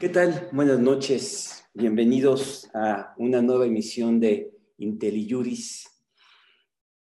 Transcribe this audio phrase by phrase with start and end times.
[0.00, 0.48] ¿Qué tal?
[0.52, 1.62] Buenas noches.
[1.74, 5.90] Bienvenidos a una nueva emisión de IntelliJuris.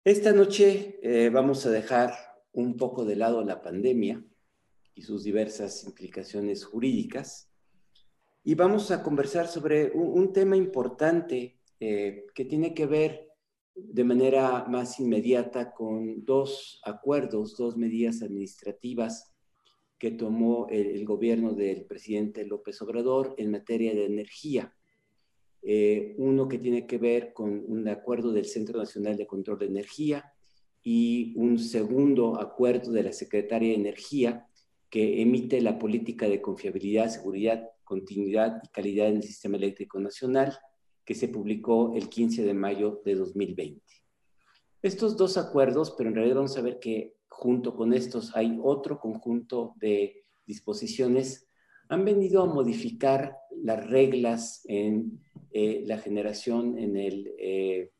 [0.03, 2.13] Esta noche eh, vamos a dejar
[2.51, 4.21] un poco de lado la pandemia
[4.95, 7.49] y sus diversas implicaciones jurídicas
[8.43, 13.29] y vamos a conversar sobre un, tema importante eh, que tiene que ver
[13.75, 19.32] de manera más inmediata con dos acuerdos, dos medidas administrativas
[20.03, 24.75] que tomó el, gobierno del presidente López Obrador en materia de energía.
[25.61, 29.67] Eh, uno que tiene que ver con un acuerdo del Centro Nacional de Control de
[29.67, 30.33] Energía
[30.83, 34.45] y un segundo acuerdo de la Secretaría de Energía
[34.89, 40.53] que emite la política de confiabilidad, seguridad, continuidad y calidad en el sistema eléctrico nacional,
[41.05, 43.81] que se publicó el 15 de mayo de 2020.
[44.81, 48.99] Estos dos acuerdos, pero en realidad vamos a ver que junto con estos hay otro
[48.99, 51.47] conjunto de disposiciones,
[51.89, 55.19] han venido a modificar las reglas en
[55.51, 57.91] eh, la generación, en el eh,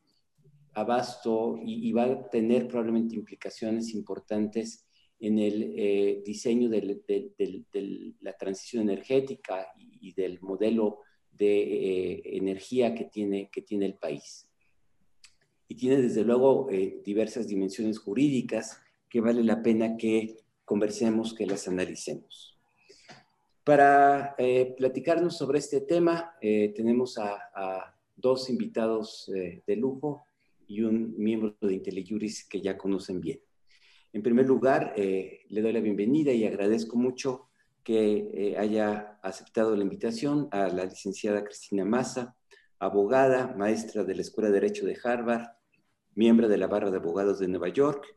[0.72, 4.86] abasto y, va a tener probablemente implicaciones importantes
[5.20, 7.00] en el eh, diseño de,
[8.20, 14.48] la transición energética y, del modelo de energía que tiene, que tiene el país.
[15.68, 16.68] Y tiene desde luego
[17.04, 18.83] diversas dimensiones jurídicas
[19.14, 22.58] que vale la pena que conversemos, que las analicemos.
[23.62, 30.26] Para eh, platicarnos sobre este tema, eh, tenemos a, dos invitados eh, de lujo
[30.66, 33.38] y un miembro de IntelliJuris que ya conocen bien.
[34.12, 37.50] En primer lugar, le doy la bienvenida y agradezco mucho
[37.84, 42.36] que haya aceptado la invitación a la licenciada Cristina Massa,
[42.80, 45.50] abogada, maestra de la Escuela de Derecho de Harvard,
[46.16, 48.16] miembro de la Barra de Abogados de Nueva York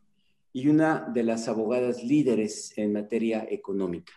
[0.53, 4.13] y una de las abogadas líderes en materia económica.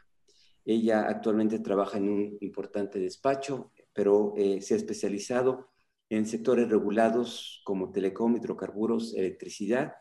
[0.64, 5.68] Ella actualmente trabaja en un importante despacho, pero eh, se ha especializado
[6.08, 9.94] en sectores regulados como telecom, hidrocarburos, electricidad,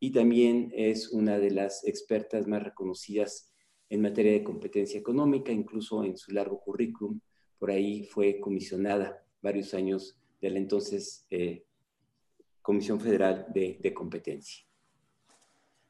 [0.00, 3.52] y también es una de las expertas más reconocidas
[3.90, 7.20] en materia de competencia económica, incluso en su largo currículum.
[7.58, 11.64] Por ahí fue comisionada varios años de la entonces eh,
[12.62, 14.67] Comisión Federal de Competencia.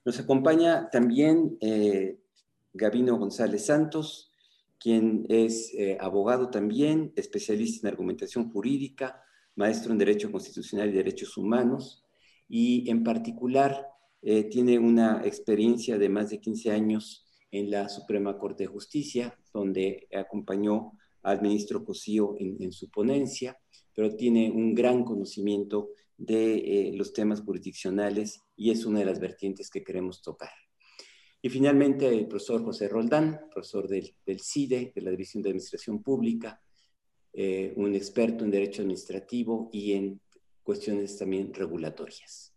[0.09, 2.19] Nos acompaña también eh,
[2.73, 4.33] Gabino González Santos,
[4.79, 9.23] quien es eh, abogado también, especialista en argumentación jurídica,
[9.55, 12.07] maestro en Derecho Constitucional y Derechos Humanos,
[12.49, 13.87] y en particular
[14.23, 19.39] eh, tiene una experiencia de más de 15 años en la Suprema Corte de Justicia,
[19.53, 20.93] donde acompañó
[21.23, 23.59] al ministro Cosío en, en su ponencia,
[23.95, 29.71] pero tiene un gran conocimiento de los temas jurisdiccionales y es una de las vertientes
[29.71, 30.51] que queremos tocar.
[31.41, 36.61] Y finalmente el profesor José Roldán, profesor del, CIDE, de la División de Administración Pública,
[37.33, 40.21] eh, un experto en Derecho Administrativo y en
[40.65, 42.55] cuestiones también regulatorias.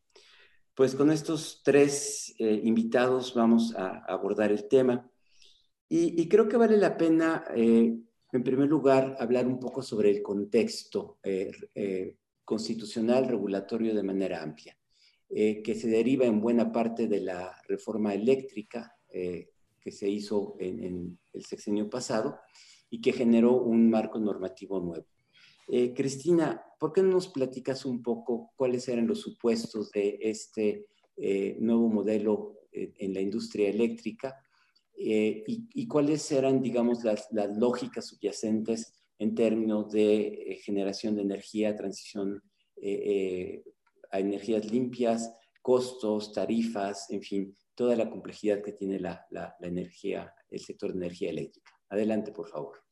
[0.73, 5.07] Pues con estos tres eh, invitados vamos a, abordar el tema
[5.87, 7.93] y, creo que vale la pena, eh,
[8.31, 11.19] en primer lugar, hablar un poco sobre el contexto
[12.51, 14.75] constitucional regulatorio de manera amplia.
[15.33, 19.47] Eh, que se deriva en buena parte de la reforma eléctrica eh,
[19.79, 22.37] que se hizo en, el sexenio pasado
[22.89, 25.05] y que generó un marco normativo nuevo.
[25.69, 30.87] Eh, Cristina, ¿por qué no nos platicas un poco cuáles eran los supuestos de este
[31.59, 34.35] nuevo modelo en la industria eléctrica
[34.97, 42.41] y, cuáles eran, digamos, las, las, lógicas subyacentes en términos de generación de energía, transición
[44.11, 49.25] a energías limpias, costos, tarifas, en fin, toda la complejidad que tiene la,
[49.61, 51.71] energía, el sector de energía eléctrica.
[51.89, 52.83] Adelante, por favor.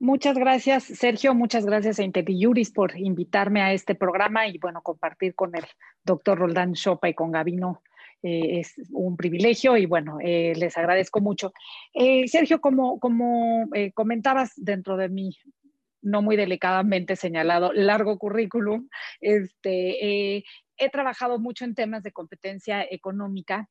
[0.00, 1.34] Muchas gracias, Sergio.
[1.34, 5.64] Muchas gracias a Interviuris por invitarme a este programa y, bueno, compartir con el
[6.04, 7.82] doctor Roldán Chopa y con Gabino
[8.22, 11.52] eh, es un privilegio y bueno, eh, les agradezco mucho.
[11.94, 15.36] Eh, Sergio, como, como comentabas dentro de mi
[16.08, 18.88] no muy delicadamente señalado, largo currículum.
[19.20, 20.44] Este, eh,
[20.76, 23.68] he trabajado mucho en temas de competencia económica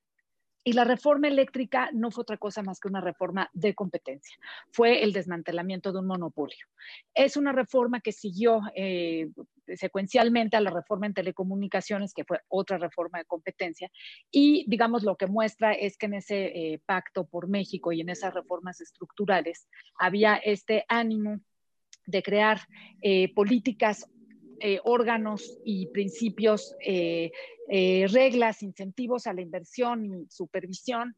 [0.68, 4.36] y la reforma eléctrica no fue otra cosa más que una reforma de competencia.
[4.74, 6.68] Fue el desmantelamiento de un monopolio.
[7.14, 9.30] Es una reforma que siguió eh,
[9.76, 13.90] secuencialmente a la reforma en telecomunicaciones, que fue otra reforma de competencia.
[14.30, 18.10] Y digamos, lo que muestra es que en ese eh, pacto por México y en
[18.10, 21.40] esas reformas estructurales había este ánimo
[22.08, 22.62] de crear
[23.02, 24.10] eh, políticas,
[24.60, 27.32] eh, órganos y principios, eh,
[27.70, 31.16] reglas, incentivos a la inversión y supervisión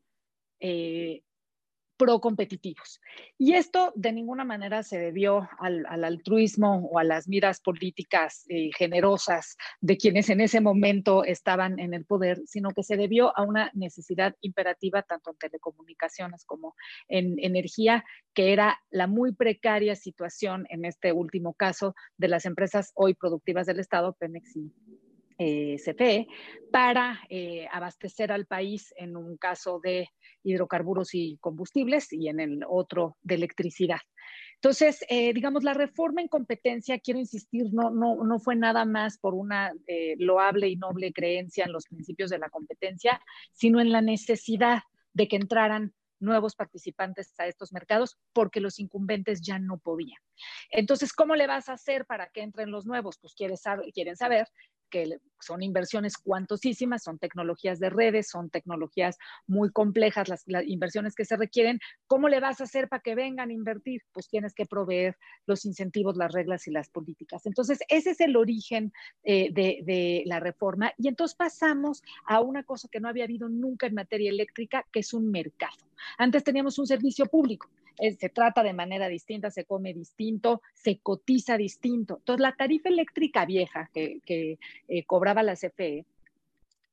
[2.00, 3.02] pro-competitivos.
[3.38, 8.70] Y esto de ninguna manera se debió al, altruismo o a las miras políticas eh,
[8.76, 13.44] generosas de quienes en ese momento estaban en el poder, sino que se debió a
[13.44, 16.74] una necesidad imperativa tanto en telecomunicaciones como
[17.10, 22.94] en energía, que era la muy precaria situación en este último caso de las empresas
[22.96, 24.72] hoy productivas del Estado, Pemex y
[25.42, 26.28] eh,
[26.70, 30.10] para eh, abastecer al país en un caso de
[30.44, 34.00] hidrocarburos y combustibles y en el otro de electricidad.
[34.56, 39.18] Entonces, eh, digamos, la reforma en competencia, quiero insistir, no, no, no fue nada más
[39.18, 39.72] por una
[40.18, 43.22] loable y noble creencia en los principios de la competencia,
[43.54, 44.82] sino en la necesidad
[45.14, 50.20] de que entraran nuevos participantes a estos mercados porque los incumbentes ya no podían.
[50.70, 53.18] Entonces, ¿cómo le vas a hacer para que entren los nuevos?
[53.22, 54.48] Pues quieren saber
[54.90, 61.26] que son inversiones cuantosísimas, son tecnologías de redes, son tecnologías muy complejas, las, inversiones que
[61.26, 61.80] se requieren.
[62.08, 64.02] ¿Cómo le vas a hacer para que vengan a invertir?
[64.12, 67.46] Pues tienes que proveer los incentivos, las reglas y las políticas.
[67.46, 68.92] Entonces, ese es el origen
[69.24, 70.92] eh, de, de la reforma.
[70.98, 75.00] Y entonces pasamos a una cosa que no había habido nunca en materia eléctrica, que
[75.00, 75.78] es un mercado.
[76.18, 77.70] Antes teníamos un servicio público
[78.18, 82.18] se trata de manera distinta, se come distinto, se cotiza distinto.
[82.18, 84.58] Entonces, la tarifa eléctrica vieja que,
[84.90, 86.06] eh, cobraba la CFE,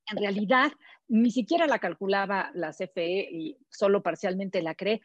[0.09, 0.71] en realidad
[1.09, 5.01] ni siquiera la calculaba la CFE y solo parcialmente la cree.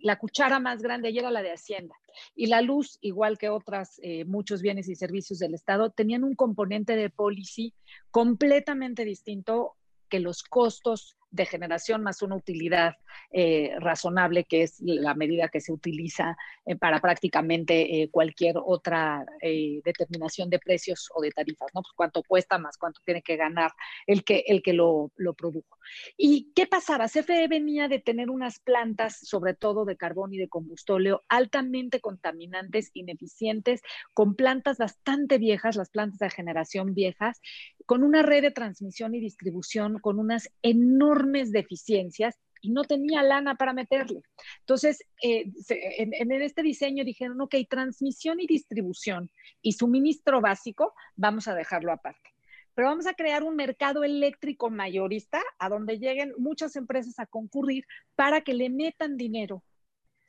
[0.00, 1.94] La cuchara más grande era la de Hacienda.
[2.34, 6.34] Y la luz, igual que otras, eh, muchos bienes y servicios del Estado, tenían un
[6.34, 7.72] componente de policy
[8.10, 12.94] completamente distinto que los costos de generación más una utilidad
[13.30, 19.24] eh, razonable, que es la medida que se utiliza eh, para prácticamente eh, cualquier otra
[19.40, 21.82] determinación de precios o de tarifas, ¿no?
[21.82, 23.72] Pues cuánto cuesta más cuánto tiene que ganar
[24.06, 25.78] el que, el que lo, lo produjo.
[26.16, 27.08] ¿Y qué pasaba?
[27.08, 32.90] CFE venía de tener unas plantas, sobre todo de carbón y de combustóleo, altamente contaminantes,
[32.94, 33.82] ineficientes,
[34.14, 37.40] con plantas bastante viejas, las plantas de generación viejas,
[37.86, 43.54] con una red de transmisión y distribución con unas enormes deficiencias y no tenía lana
[43.54, 44.22] para meterle.
[44.60, 49.30] Entonces, eh, en, este diseño dijeron, ok, transmisión y distribución
[49.62, 52.30] y suministro básico, vamos a dejarlo aparte.
[52.74, 57.86] Pero vamos a crear un mercado eléctrico mayorista a donde lleguen muchas empresas a concurrir
[58.16, 59.62] para que le metan dinero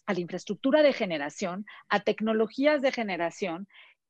[0.06, 3.68] a la infraestructura de generación, a tecnologías de generación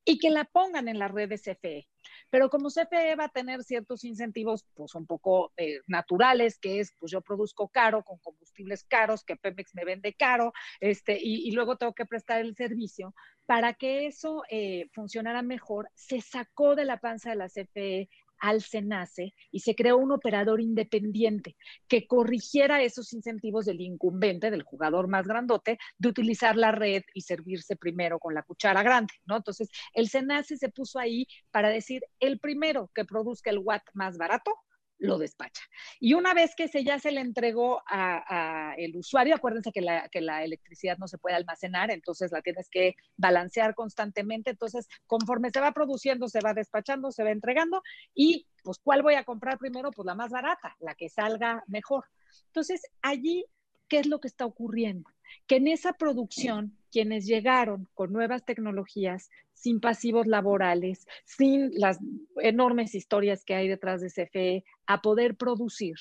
[0.08, 1.86] y que la pongan en la red de CFE.
[2.30, 6.94] Pero como CFE va a tener ciertos incentivos, pues un poco eh, naturales, que es,
[6.98, 11.76] pues yo produzco caro con combustibles caros, que Pemex me vende caro, este, y, luego
[11.76, 13.14] tengo que prestar el servicio.
[13.46, 18.62] Para que eso eh, funcionara mejor, se sacó de la panza de la CFE al
[18.62, 21.56] SENACE y se creó un operador independiente
[21.88, 27.22] que corrigiera esos incentivos del incumbente, del jugador más grandote, de utilizar la red y
[27.22, 29.38] servirse primero con la cuchara grande, ¿no?
[29.38, 34.18] Entonces, el SENACE se puso ahí para decir, el primero que produzca el watt más
[34.18, 34.54] barato,
[35.00, 35.62] lo despacha.
[36.00, 40.10] Y una vez que se, ya se le entregó a, el usuario, acuérdense que la,
[40.10, 45.50] que la, electricidad no se puede almacenar, entonces la tienes que balancear constantemente, entonces conforme
[45.52, 47.82] se va produciendo, se va despachando, se va entregando
[48.14, 49.92] y pues ¿cuál voy a comprar primero?
[49.92, 52.06] Pues la más barata, la que salga mejor.
[52.48, 53.46] Entonces allí,
[53.88, 55.10] ¿qué es lo que está ocurriendo?
[55.46, 62.00] Que en esa producción, quienes llegaron con nuevas tecnologías sin pasivos laborales, sin las
[62.38, 65.96] enormes historias que hay detrás de CFE, a poder producir,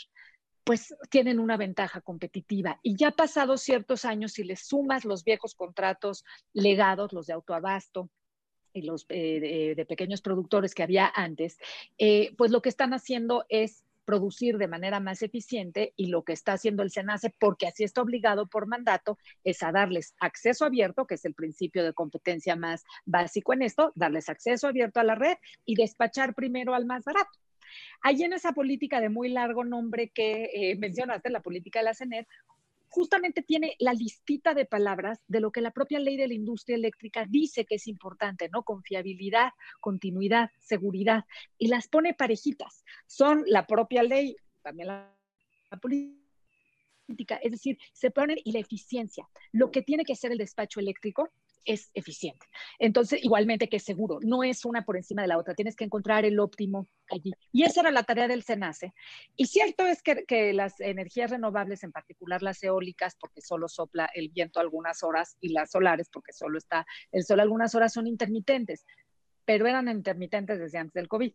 [0.62, 2.78] pues tienen una ventaja competitiva.
[2.82, 8.10] Y ya pasados ciertos años, si les sumas los viejos contratos legados, los de autoabasto,
[8.74, 11.56] y los eh, de, pequeños productores que había antes,
[11.96, 16.32] eh, pues lo que están haciendo es producir de manera más eficiente y lo que
[16.32, 21.06] está haciendo el SENACE, porque así está obligado por mandato, es a darles acceso abierto,
[21.06, 25.16] que es el principio de competencia más básico en esto, darles acceso abierto a la
[25.16, 25.36] red
[25.66, 27.30] y despachar primero al más barato.
[28.02, 31.94] Hay en esa política de muy largo nombre que eh, mencionaste, la política de la
[31.94, 32.26] CENER,
[32.88, 36.76] justamente tiene la listita de palabras de lo que la propia ley de la industria
[36.76, 38.62] eléctrica dice que es importante, ¿no?
[38.62, 39.50] Confiabilidad,
[39.80, 41.24] continuidad, seguridad,
[41.58, 42.84] y las pone parejitas.
[43.06, 45.12] Son la propia ley, también la,
[45.80, 49.28] política, es decir, se ponen y la eficiencia.
[49.52, 51.30] Lo que tiene que ser el despacho eléctrico
[51.66, 52.46] es eficiente.
[52.78, 55.84] Entonces, igualmente que es seguro, no es una por encima de la otra, tienes que
[55.84, 57.32] encontrar el óptimo allí.
[57.52, 58.94] Y esa era la tarea del SENACE.
[59.36, 64.08] Y cierto es que, que, las energías renovables, en particular las eólicas, porque solo sopla
[64.14, 68.06] el viento algunas horas, y las solares, porque solo está el sol algunas horas, son
[68.06, 68.84] intermitentes,
[69.44, 71.32] pero eran intermitentes desde antes del COVID.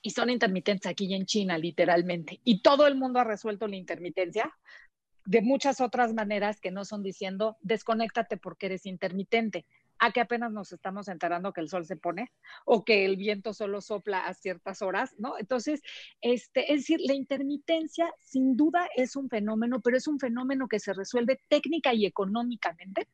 [0.00, 2.40] Y son intermitentes aquí y en China, literalmente.
[2.44, 4.52] Y todo el mundo ha resuelto la intermitencia
[5.28, 9.66] de muchas otras maneras que no son diciendo desconéctate porque eres intermitente
[9.98, 12.32] a que apenas nos estamos enterando que el sol se pone
[12.64, 15.36] o que el viento solo sopla a ciertas horas, ¿no?
[15.38, 15.82] Entonces,
[16.22, 20.80] este, es decir, la intermitencia sin duda es un fenómeno, pero es un fenómeno que
[20.80, 23.06] se resuelve técnica y económicamente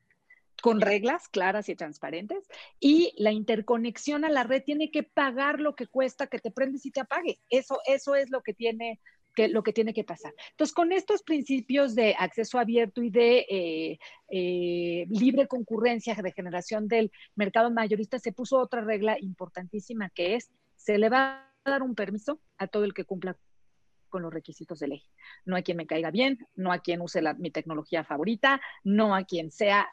[0.63, 2.47] con reglas claras y transparentes
[2.79, 6.87] y la interconexión a la red tiene que pagar lo que cuesta que te prendes
[6.87, 7.41] y te apague.
[7.51, 9.01] Eso, eso es lo que tiene
[9.35, 10.35] que, lo que tiene que pasar.
[10.51, 13.99] Entonces, con estos principios de acceso abierto y de eh,
[14.31, 20.51] eh, libre concurrencia de generación del mercado mayorista, se puso otra regla importantísima que es,
[20.77, 23.37] se le va a dar un permiso a todo el que cumpla
[24.09, 25.03] con los requisitos de ley.
[25.45, 29.25] No a quien me caiga bien, no a quien use mi tecnología favorita, no a
[29.25, 29.89] quien sea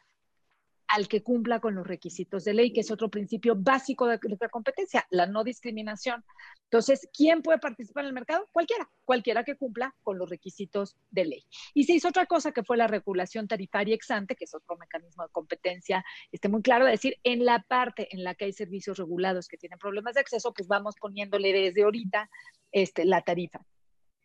[0.92, 4.48] al que cumpla con los requisitos de ley, que es otro principio básico de la
[4.50, 6.22] competencia, la no discriminación.
[6.64, 8.46] Entonces, ¿quién puede participar en el mercado?
[8.52, 11.46] Cualquiera, cualquiera que cumpla con los requisitos de ley.
[11.72, 14.76] Y se hizo otra cosa que fue la regulación tarifaria ex ante, que es otro
[14.76, 18.98] mecanismo de competencia, este muy claro, decir, en la parte en la que hay servicios
[18.98, 22.28] regulados que tienen problemas de acceso, pues vamos poniéndole desde ahorita
[22.70, 23.64] este, la tarifa.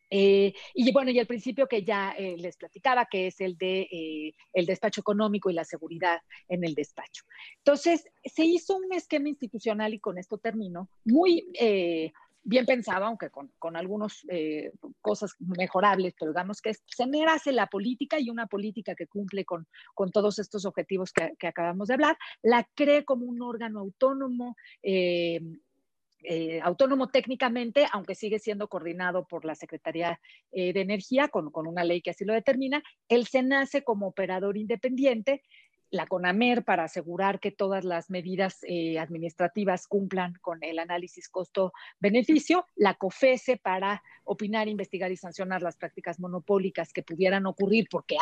[0.10, 3.82] Eh, y bueno, y el principio que ya eh, les platicaba, que es el de
[3.92, 7.24] eh, el despacho económico y la seguridad en el despacho.
[7.58, 11.46] Entonces, se hizo un esquema institucional, y con esto termino, muy
[12.44, 14.26] bien pensado, aunque con, con algunas
[15.02, 19.68] cosas mejorables, pero digamos que se hace la política y una política que cumple con,
[19.94, 24.56] con todos estos objetivos que, que, acabamos de hablar, la cree como un órgano autónomo
[26.24, 30.20] eh, autónomo técnicamente, aunque sigue siendo coordinado por la Secretaría
[30.52, 35.44] eh, de Energía con, una ley que así lo determina, el SENACE como operador independiente,
[35.90, 42.66] la CONAMER para asegurar que todas las medidas eh, administrativas cumplan con el análisis costo-beneficio,
[42.76, 48.18] la COFESE para opinar, investigar y sancionar las prácticas monopólicas que pudieran ocurrir porque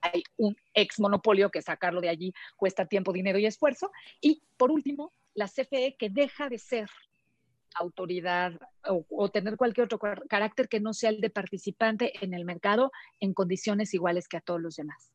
[0.00, 3.90] hay un ex monopolio que sacarlo de allí cuesta tiempo, dinero y esfuerzo.
[4.20, 6.90] Y por último, la CFE que deja de ser
[7.74, 12.90] autoridad o, tener cualquier otro carácter que no sea el de participante en el mercado
[13.20, 15.12] en condiciones iguales que a todos los demás.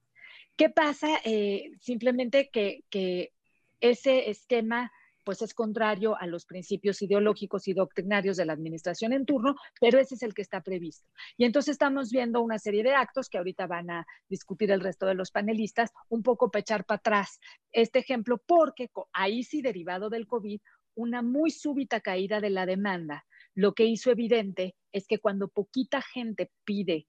[0.56, 1.10] ¿Qué pasa?
[1.26, 3.34] Eh, simplemente que, que
[3.82, 9.26] ese esquema pues es contrario a los principios ideológicos y doctrinarios de la administración en
[9.26, 11.08] turno, pero ese es el que está previsto.
[11.38, 15.06] Y entonces estamos viendo una serie de actos que ahorita van a discutir el resto
[15.06, 17.40] de los panelistas, un poco pechar para atrás
[17.72, 20.60] este ejemplo, porque ahí sí derivado del COVID,
[20.96, 23.26] una muy súbita caída de la demanda,
[23.56, 27.08] lo que hizo evidente es que cuando poquita gente pide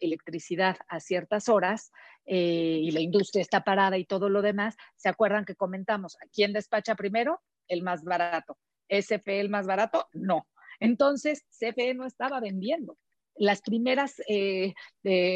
[0.00, 1.92] electricidad a ciertas horas
[2.24, 6.16] eh, y la industria está parada y todo lo demás, ¿se acuerdan que comentamos?
[6.32, 7.40] ¿Quién despacha primero?
[7.68, 8.58] El más barato.
[8.88, 10.08] ¿SFE el más barato?
[10.12, 10.46] No.
[10.80, 12.96] Entonces, CFE no estaba vendiendo.
[13.34, 14.74] Las primeras eh,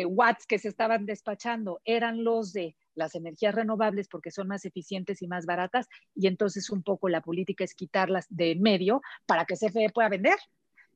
[0.07, 5.23] watts que se estaban despachando eran los de las energías renovables porque son más eficientes
[5.23, 9.55] y más baratas y entonces un poco la política es quitarlas de medio para que
[9.55, 10.37] CFE pueda vender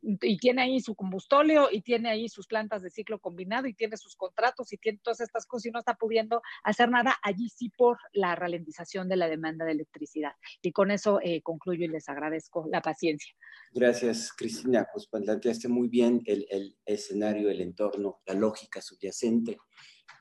[0.05, 3.97] y tiene ahí su combustóleo y tiene ahí sus plantas de ciclo combinado y tiene
[3.97, 7.71] sus contratos y tiene todas estas cosas y no está pudiendo hacer nada allí sí
[7.71, 10.33] por la ralentización de la demanda de electricidad.
[10.63, 13.35] Y con eso eh, concluyo y les agradezco la paciencia.
[13.73, 14.87] Gracias, Cristina.
[14.93, 19.57] Pues planteaste muy bien el, el escenario, el entorno, la lógica subyacente.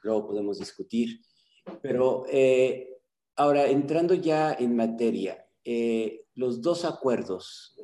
[0.01, 1.19] Luego podemos discutir.
[1.81, 2.89] Pero eh,
[3.35, 7.77] ahora, entrando ya en materia, eh, los dos acuerdos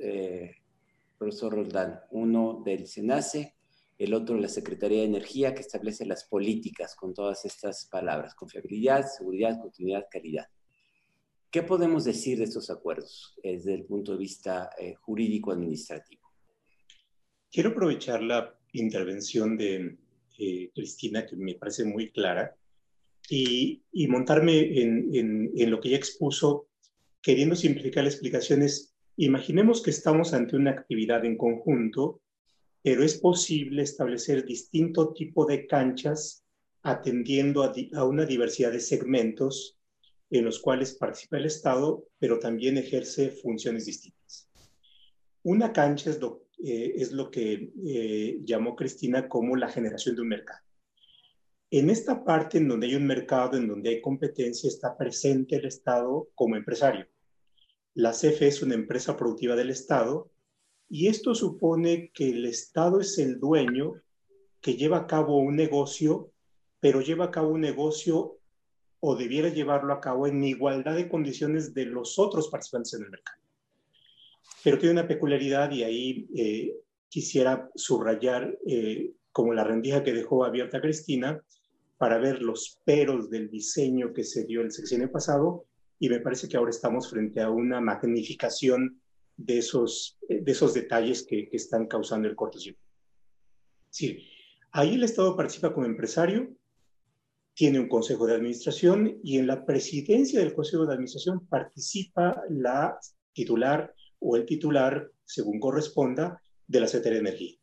[1.29, 3.53] profesor Roldán, uno del SENACE,
[4.00, 9.05] el otro la Secretaría de Energía, que establece las políticas con todas estas palabras, confiabilidad,
[9.05, 10.48] seguridad, continuidad, calidad.
[11.51, 16.31] ¿Qué podemos decir de estos acuerdos desde el punto de vista eh, jurídico-administrativo?
[17.51, 20.00] Quiero aprovechar la intervención de
[20.39, 22.55] eh, Cristina, que me parece muy clara,
[23.29, 25.12] y, montarme en,
[25.55, 26.69] en, lo que ella expuso,
[27.21, 28.88] queriendo simplificar las explicaciones
[29.21, 32.21] Imaginemos que estamos ante una actividad en conjunto,
[32.81, 36.45] pero es posible establecer distinto tipo de canchas
[36.83, 39.77] atendiendo a, una diversidad de segmentos
[40.29, 44.49] en los cuales participa el Estado, pero también ejerce funciones distintas.
[45.43, 50.61] Una cancha es lo, eh, que eh, llamó Cristina como la generación de un mercado.
[51.71, 55.65] En esta parte en donde hay un mercado, en donde hay competencia, está presente el
[55.65, 57.05] Estado como empresario
[57.99, 60.31] la CFE es una empresa productiva del Estado
[60.87, 63.95] y esto supone que el Estado es el dueño
[64.61, 66.31] que lleva a cabo un negocio,
[66.79, 68.37] pero lleva a cabo un negocio
[69.01, 73.11] o debiera llevarlo a cabo en igualdad de condiciones de los otros participantes en el
[73.11, 73.41] mercado.
[74.63, 76.75] Pero tiene una peculiaridad y ahí eh,
[77.09, 81.43] quisiera subrayar eh, como la rendija que dejó abierta Cristina,
[81.97, 85.65] para ver los peros del diseño que se dio el sexenio pasado
[85.99, 89.01] y me parece que ahora estamos frente a una magnificación
[89.35, 92.89] de esos, de esos detalles que, que están causando el cortocircuito.
[93.89, 94.27] Sí,
[94.71, 96.55] ahí el Estado participa como empresario,
[97.53, 102.97] tiene un consejo de administración y en la presidencia del consejo de administración participa la
[103.33, 107.55] titular o el titular, según corresponda, de la Secretaría de Energía.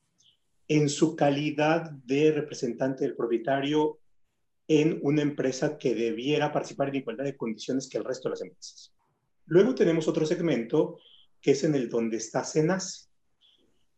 [0.68, 4.00] En su calidad de representante del propietario
[4.68, 8.42] en una empresa que debiera participar en igualdad de condiciones que el resto de las
[8.42, 8.92] empresas.
[9.46, 10.99] Luego tenemos otro segmento
[11.40, 13.11] que es en el donde está CENAS.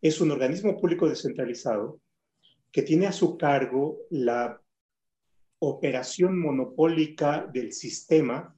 [0.01, 1.99] Es un organismo público descentralizado
[2.71, 4.61] que tiene a su cargo la
[5.59, 8.55] operación monopólica del sistema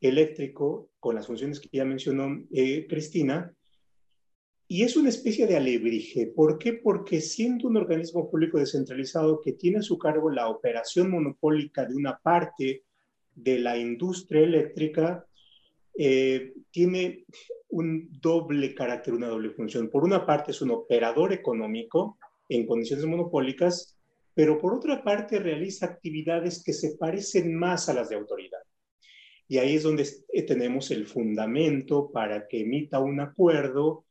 [0.00, 3.54] eléctrico con las funciones que ya mencionó eh, Cristina
[4.70, 6.26] y es una especie de alebrije.
[6.26, 6.74] ¿Por qué?
[6.74, 11.96] Porque siendo un organismo público descentralizado que tiene a su cargo la operación monopólica de
[11.96, 12.84] una parte
[13.34, 15.24] de la industria eléctrica,
[15.96, 17.24] eh, tiene
[17.70, 19.88] un doble carácter, una doble función.
[19.88, 23.98] Por una parte es un operador económico en condiciones monopólicas,
[24.34, 28.60] pero por otra parte realiza actividades que se parecen más a las de autoridad.
[29.48, 30.06] Y ahí es donde
[30.46, 34.04] tenemos el fundamento para que emita un acuerdo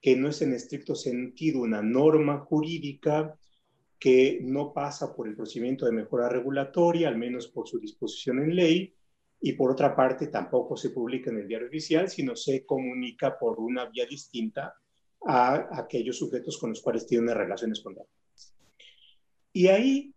[0.00, 3.36] que no es en estricto sentido una norma jurídica
[3.98, 8.56] que no pasa por el procedimiento de mejora regulatoria, al menos por su disposición en
[8.56, 8.94] ley,
[9.42, 13.58] y por otra parte tampoco se publica en el diario oficial, sino se comunica por
[13.58, 14.74] una vía distinta
[15.26, 18.54] a aquellos sujetos con los cuales tiene relaciones contractuales.
[19.52, 20.14] Y ahí,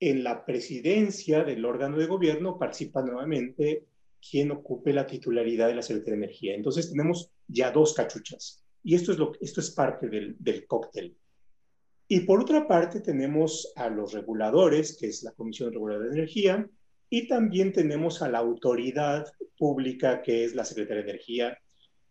[0.00, 3.86] en la presidencia del órgano de gobierno, participa nuevamente
[4.20, 6.54] quien ocupe la titularidad de la Secretaría de Energía.
[6.54, 8.64] Entonces tenemos ya dos cachuchas.
[8.82, 11.16] Y esto es, lo, esto es parte del, del cóctel.
[12.08, 16.68] Y por otra parte tenemos a los reguladores, que es la Comisión Reguladora de Energía,
[17.08, 19.26] y también tenemos a la autoridad
[19.58, 21.58] pública, que es la Secretaría de Energía,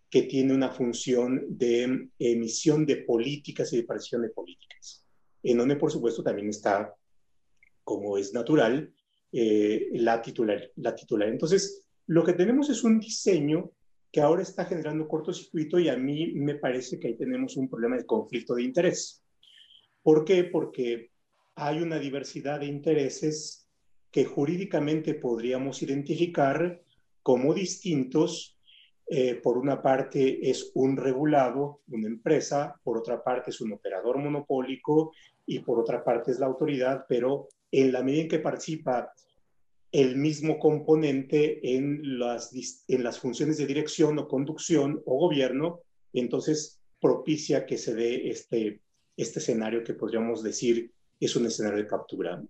[0.09, 5.05] que tiene una función de emisión de políticas y de preparación de políticas,
[5.43, 6.93] en donde por supuesto también está,
[7.83, 8.93] como es natural,
[9.31, 11.29] eh, la, titular, la titular.
[11.29, 13.71] Entonces, lo que tenemos es un diseño
[14.11, 17.97] que ahora está generando cortocircuito y a mí me parece que ahí tenemos un problema
[17.97, 19.23] de conflicto de interés.
[20.01, 20.45] ¿Por qué?
[20.45, 21.11] Porque
[21.55, 23.67] hay una diversidad de intereses
[24.11, 26.81] que jurídicamente podríamos identificar
[27.21, 28.55] como distintos.
[29.11, 34.19] Eh, por una parte es un regulado, una empresa, por otra parte es un operador
[34.19, 35.13] monopólico
[35.47, 39.11] y por otra parte es la autoridad, pero en la medida en que participa
[39.91, 42.51] el mismo componente en las,
[42.87, 45.81] en las funciones de dirección o conducción o gobierno,
[46.13, 48.81] entonces propicia que se dé este,
[49.17, 52.41] este escenario que podríamos decir es un escenario de captura,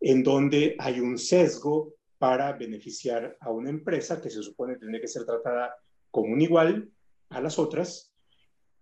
[0.00, 5.08] en donde hay un sesgo para beneficiar a una empresa que se supone tener que
[5.08, 5.74] ser tratada
[6.10, 6.90] como un igual
[7.30, 8.14] a las otras.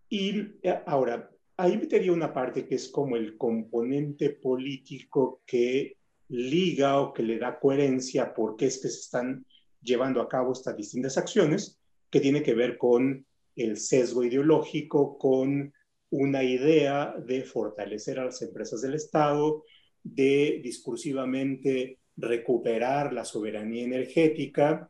[0.08, 5.96] Y eh, ahora, ahí metería una parte que es como el componente político que
[6.32, 9.44] liga o que le da coherencia por qué es que se están
[9.82, 11.78] llevando a cabo estas distintas acciones,
[12.10, 15.72] que tiene que ver con el sesgo ideológico, con
[16.10, 19.64] una idea de fortalecer a las empresas del Estado,
[20.02, 24.88] de discursivamente recuperar la soberanía energética,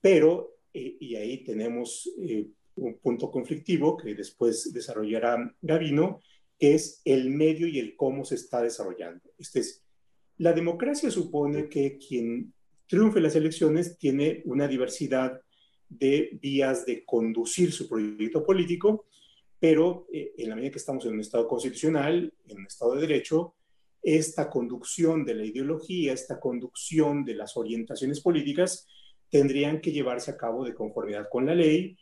[0.00, 6.20] pero, eh, y ahí tenemos eh, un punto conflictivo que después desarrollará Gavino,
[6.58, 9.30] que es el medio y el cómo se está desarrollando.
[9.38, 9.85] Este es
[10.38, 12.52] la democracia supone que quien
[12.86, 15.40] triunfe en las elecciones tiene una diversidad
[15.88, 19.06] de vías de conducir su proyecto político,
[19.58, 23.00] pero eh, en la medida que estamos en un Estado constitucional, en un Estado de
[23.02, 23.54] Derecho,
[24.02, 28.86] esta conducción de la ideología, esta conducción de las orientaciones políticas,
[29.30, 31.96] tendrían que llevarse a cabo de conformidad con la ley,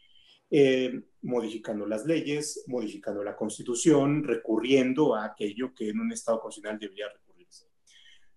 [0.50, 6.78] eh, modificando las leyes, modificando la constitución, recurriendo a aquello que en un Estado constitucional
[6.78, 7.06] debería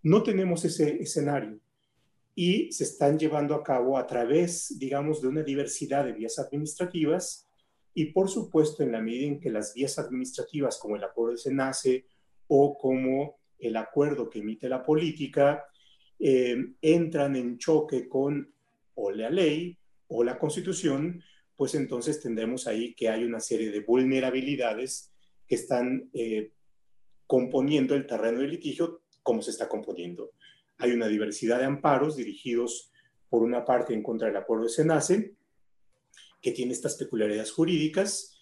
[0.04, 1.60] no tenemos ese escenario.
[2.36, 7.48] Y se están llevando a cabo a través, digamos, de una diversidad de vías administrativas.
[7.94, 11.38] Y, por supuesto, en la medida en que las vías administrativas, como el acuerdo de
[11.38, 12.06] SENACE
[12.48, 15.66] o como el acuerdo que emite la política,
[16.20, 18.52] eh, entran en choque con
[18.96, 21.24] o la ley o la constitución,
[21.56, 25.12] pues entonces tendremos ahí que hay una serie de vulnerabilidades
[25.48, 26.52] que están eh,
[27.26, 30.32] componiendo el terreno de litigio cómo se está componiendo.
[30.78, 32.94] Hay una diversidad de amparos dirigidos
[33.30, 35.36] por una parte en contra del acuerdo de SENACE,
[36.42, 38.34] que tiene estas peculiaridades jurídicas,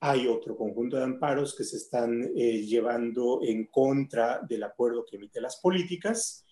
[0.00, 5.16] Hay otro conjunto de amparos que se están eh, llevando en contra del acuerdo que
[5.16, 6.44] emite las políticas,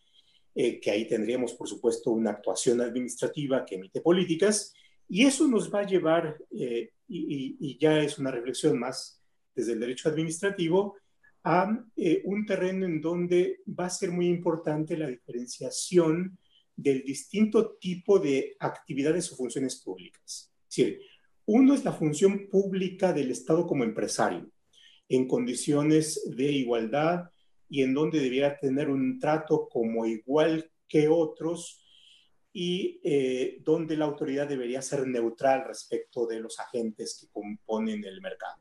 [0.54, 4.72] eh, que ahí tendríamos, por supuesto, una actuación administrativa que emite políticas,
[5.06, 9.22] y eso nos va a llevar, y, y, ya es una reflexión más
[9.54, 10.96] desde el derecho administrativo,
[11.48, 11.72] a
[12.24, 16.36] un terreno en donde va a ser muy importante la diferenciación
[16.74, 20.52] del distinto tipo de actividades o funciones públicas.
[20.68, 21.00] Es decir,
[21.44, 24.50] uno es la función pública del Estado como empresario,
[25.08, 27.30] en condiciones de igualdad
[27.68, 31.80] y en donde debiera tener un trato como igual que otros
[32.52, 38.20] y eh, donde la autoridad debería ser neutral respecto de los agentes que componen el
[38.20, 38.60] mercado.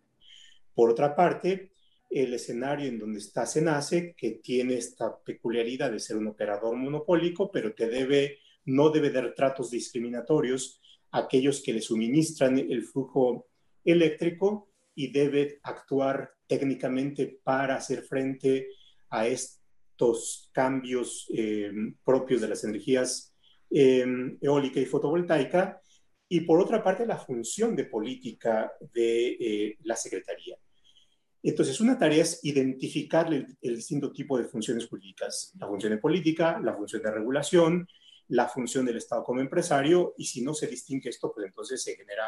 [0.76, 1.72] Por otra parte,
[2.10, 7.52] el escenario en donde está Senace, que tiene esta peculiaridad de ser un operador monopólico,
[7.52, 13.48] pero que debe, no debe dar tratos discriminatorios a aquellos que le suministran el flujo
[13.84, 18.70] eléctrico y debe actuar técnicamente para hacer frente
[19.10, 21.72] a estos cambios eh,
[22.04, 23.36] propios de las energías
[23.70, 24.06] eh,
[24.42, 25.82] eólica y fotovoltaica.
[26.28, 30.58] Y por otra parte, la función de política de eh, la Secretaría.
[31.48, 36.60] Entonces, una tarea es identificar el, distinto tipo de funciones jurídicas, la función de política,
[36.60, 37.88] la función de regulación,
[38.30, 41.96] la función del Estado como empresario, y si no se distingue esto, pues entonces se
[41.96, 42.24] genera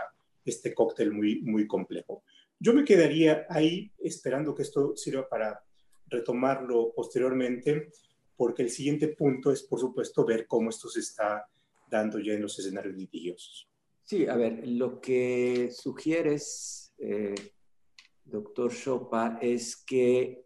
[0.46, 2.24] este cóctel muy, muy complejo.
[2.60, 5.64] Yo me quedaría ahí esperando que esto sirva para
[6.06, 7.90] retomarlo posteriormente,
[8.36, 11.48] porque el siguiente punto es, por supuesto, ver cómo esto se está
[11.90, 13.68] dando ya en los escenarios litigiosos.
[14.04, 17.34] Sí, a ver, lo que sugieres, eh,
[18.30, 20.46] doctor Chopa, es que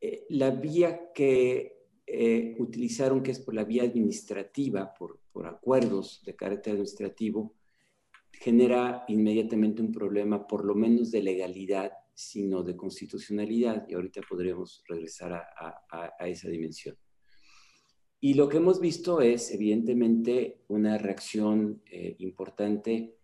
[0.00, 6.22] eh, la vía que eh, utilizaron, que es por la vía administrativa, por, por acuerdos
[6.24, 7.54] de carácter administrativo,
[8.32, 14.82] genera inmediatamente un problema, por lo menos de legalidad, sino de constitucionalidad, y ahorita podremos
[14.88, 15.84] regresar a,
[16.18, 16.96] a, esa dimensión.
[18.20, 23.17] Y lo que hemos visto es, evidentemente, una reacción eh, importante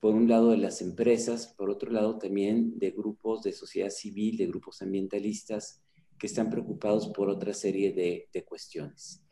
[0.00, 4.38] por un lado de las empresas, por otro lado también de grupos de sociedad civil,
[4.38, 5.82] de grupos ambientalistas
[6.18, 9.22] que están preocupados por otra serie de, cuestiones.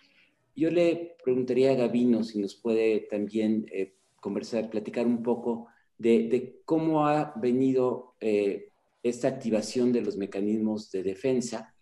[0.55, 6.61] Yo le preguntaría a Gabino si nos puede también eh, conversar, platicar un poco de,
[6.65, 8.69] cómo ha venido eh,
[9.03, 11.75] esta activación de los mecanismos de defensa.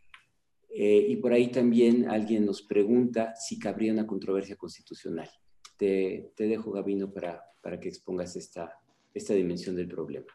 [0.68, 5.30] Eh, y por ahí también alguien nos pregunta si cabría una controversia constitucional.
[5.76, 8.78] Te, te dejo, Gabino, para, para que expongas esta,
[9.12, 10.26] esta dimensión del problema.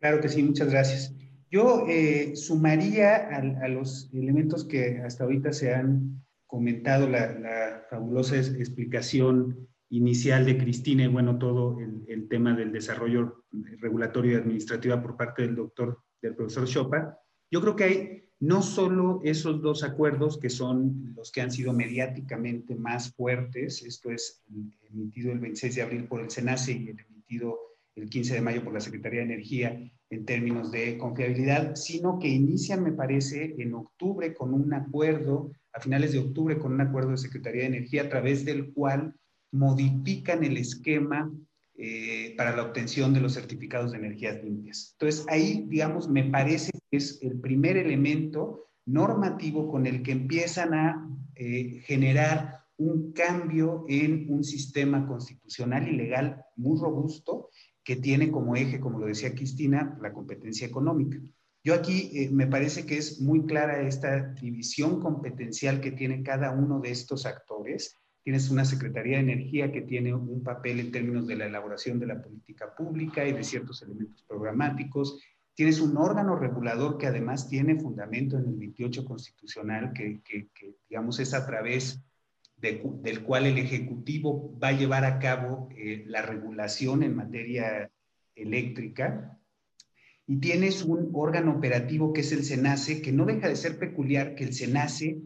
[0.00, 1.14] Claro que sí, muchas gracias.
[1.48, 9.68] Yo eh, sumaría a, los elementos que hasta ahorita se han comentado, la, fabulosa explicación
[9.90, 13.44] inicial de Cristina y bueno, todo el, el, tema del desarrollo
[13.78, 17.16] regulatorio y administrativo por parte del doctor, del profesor Chopa.
[17.48, 21.72] Yo creo que hay no solo esos dos acuerdos que son los que han sido
[21.72, 24.42] mediáticamente más fuertes, esto es
[24.90, 27.56] emitido el 26 de abril por el SENACE y el emitido
[27.94, 32.26] el 15 de mayo por la Secretaría de Energía en términos de confiabilidad, sino que
[32.26, 37.12] inician, me parece, en octubre con un acuerdo, a finales de octubre con un acuerdo
[37.12, 39.14] de Secretaría de Energía, a través del cual
[39.52, 41.32] modifican el esquema
[41.74, 44.94] eh, para la obtención de los certificados de energías limpias.
[44.98, 50.74] Entonces, ahí, digamos, me parece que es el primer elemento normativo con el que empiezan
[50.74, 57.48] a eh, generar un cambio en un sistema constitucional y legal muy robusto
[57.84, 61.18] que tiene como eje, como lo decía Cristina, la competencia económica.
[61.64, 66.50] Yo aquí eh, me parece que es muy clara esta división competencial que tiene cada
[66.50, 71.26] uno de estos actores Tienes una Secretaría de Energía que tiene un papel en términos
[71.26, 75.20] de la elaboración de la política pública y de ciertos elementos programáticos.
[75.54, 80.22] Tienes un órgano regulador que además tiene fundamento en el 28 constitucional, que,
[80.88, 82.00] digamos es a través
[82.56, 87.90] del cual el Ejecutivo va a llevar a cabo eh, la regulación en materia
[88.36, 89.36] eléctrica.
[90.28, 94.36] Y tienes un órgano operativo que es el SENACE, que no deja de ser peculiar
[94.36, 95.20] que el SENACE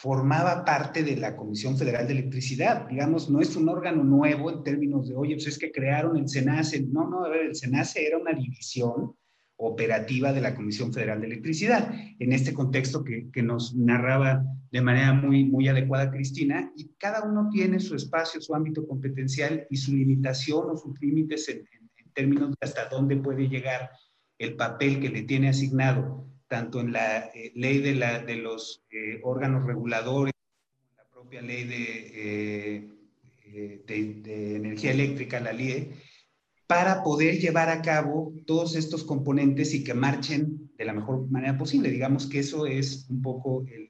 [0.00, 2.88] formaba parte de la Comisión Federal de Electricidad.
[2.88, 6.26] Digamos, no es un órgano nuevo en términos de, oye, pues es que crearon el
[6.26, 6.86] SENACE.
[6.90, 9.14] No, no, a ver, el SENACE era una división
[9.56, 15.12] operativa de la Comisión Federal de Electricidad, en este contexto que, nos narraba de manera
[15.12, 19.92] muy, muy adecuada Cristina, y cada uno tiene su espacio, su ámbito competencial y su
[19.92, 21.66] limitación o sus límites en
[22.14, 23.90] términos de hasta dónde puede llegar
[24.38, 28.84] el papel que le tiene asignado tanto en la eh, ley de, la, de los
[28.90, 30.34] eh, órganos reguladores,
[30.96, 32.90] la propia ley de,
[33.54, 35.92] eh, de, energía eléctrica, la LIE,
[36.66, 41.56] para poder llevar a cabo todos estos componentes y que marchen de la mejor manera
[41.56, 41.88] posible.
[41.88, 43.88] Digamos que eso es un poco el,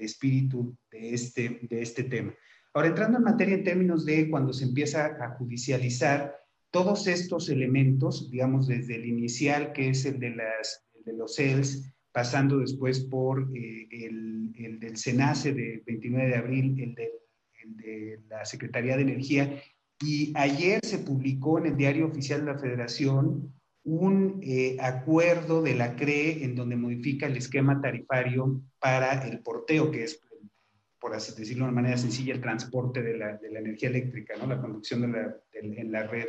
[0.00, 2.34] espíritu de este, de este tema.
[2.74, 6.36] Ahora, entrando en materia en términos de cuando se empieza a judicializar
[6.70, 11.94] todos estos elementos, digamos, desde el inicial, que es el de, las, de los CELS,
[12.12, 18.44] pasando después por eh, el, el, del SENACE de 29 de abril, el de, la
[18.44, 19.62] Secretaría de Energía,
[20.00, 25.74] y ayer se publicó en el Diario Oficial de la Federación un eh, acuerdo de
[25.74, 30.20] la CRE en donde modifica el esquema tarifario para el porteo, que es,
[31.00, 34.36] por así decirlo de una manera sencilla, el transporte de la, de la energía eléctrica,
[34.36, 34.46] ¿no?
[34.46, 36.28] la conducción de la, en la red,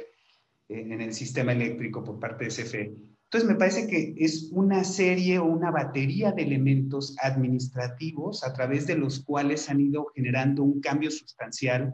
[0.67, 3.14] en el sistema eléctrico por parte de CFE.
[3.35, 8.87] Entonces, me parece que es una serie o una batería de elementos administrativos a través
[8.87, 11.93] de los cuales han ido generando un cambio sustancial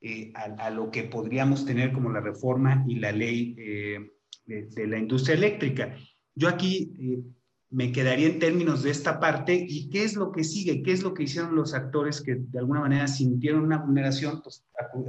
[0.00, 4.10] eh, a, lo que podríamos tener como la reforma y la ley eh,
[4.46, 5.94] de, la industria eléctrica.
[6.34, 7.30] Yo aquí eh,
[7.68, 11.02] me quedaría en términos de esta parte y qué es lo que sigue, qué es
[11.02, 14.64] lo que hicieron los actores que de alguna manera sintieron una vulneración, pues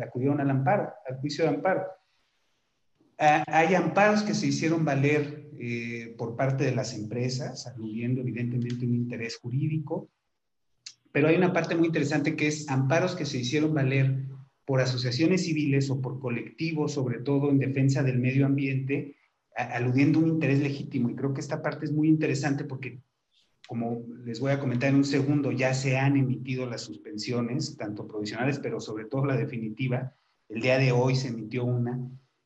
[0.06, 1.84] acudieron al amparo, al juicio de amparo.
[3.24, 5.48] Ah, hay amparos que se hicieron valer
[6.18, 10.10] por parte de las empresas, aludiendo evidentemente un interés jurídico,
[11.12, 14.26] pero hay una parte muy interesante que es amparos que se hicieron valer
[14.66, 19.18] por asociaciones civiles o por colectivos, sobre todo en defensa del medio ambiente,
[19.56, 21.12] aludiendo a un interés legítimo.
[21.12, 23.04] Y creo que esta parte es muy interesante porque,
[23.68, 28.08] como les voy a comentar en un segundo, ya se han emitido las suspensiones, tanto
[28.08, 30.16] provisionales, pero sobre todo la definitiva.
[30.50, 32.00] El día de hoy se emitió una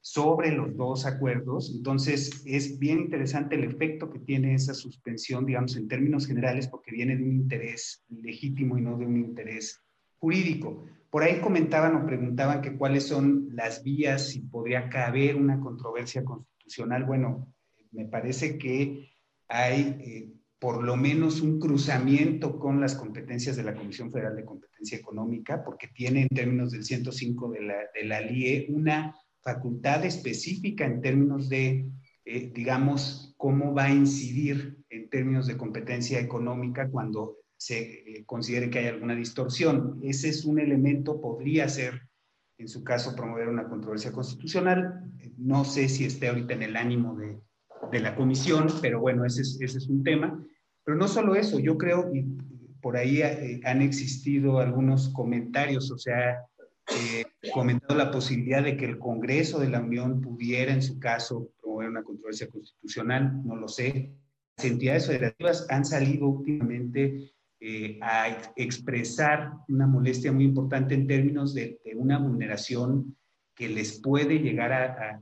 [0.06, 1.74] sobre los dos acuerdos.
[1.76, 6.92] Entonces, es bien interesante el efecto que tiene esa suspensión, digamos, en términos generales, porque
[6.92, 9.82] viene de un interés legítimo y no de un interés
[10.20, 10.86] jurídico.
[11.10, 16.24] Por ahí comentaban o preguntaban que cuáles son las vías, si podría caber una controversia
[16.24, 17.04] constitucional.
[17.06, 17.52] Bueno,
[17.92, 19.10] me parece que
[19.48, 24.46] hay eh, por lo menos un cruzamiento con las competencias de la Comisión Federal de
[24.46, 30.04] Competencia Económica, porque tiene en términos del 105 de la, de la LIE una facultad
[30.04, 31.88] específica en términos de,
[32.26, 38.72] eh, digamos, cómo va a incidir en términos de competencia económica cuando se eh, considere
[38.72, 40.00] que hay alguna distorsión.
[40.02, 42.10] Ese es un elemento, podría ser,
[42.58, 45.12] en su caso, promover una controversia constitucional.
[45.38, 47.40] No sé si esté ahorita en el ánimo de,
[47.92, 50.44] de la comisión, pero bueno, ese es, ese es, un tema.
[50.84, 52.26] Pero no solo eso, yo creo, y
[52.82, 56.40] por ahí eh, han existido algunos comentarios, o sea,
[56.92, 61.52] eh, comentado la posibilidad de que el Congreso de la Unión pudiera, en su caso,
[61.62, 64.12] promover una controversia constitucional, no lo sé.
[64.58, 71.54] Las entidades federativas han salido últimamente eh, a expresar una molestia muy importante en términos
[71.54, 73.18] de, una vulneración
[73.56, 75.22] que les puede llegar a,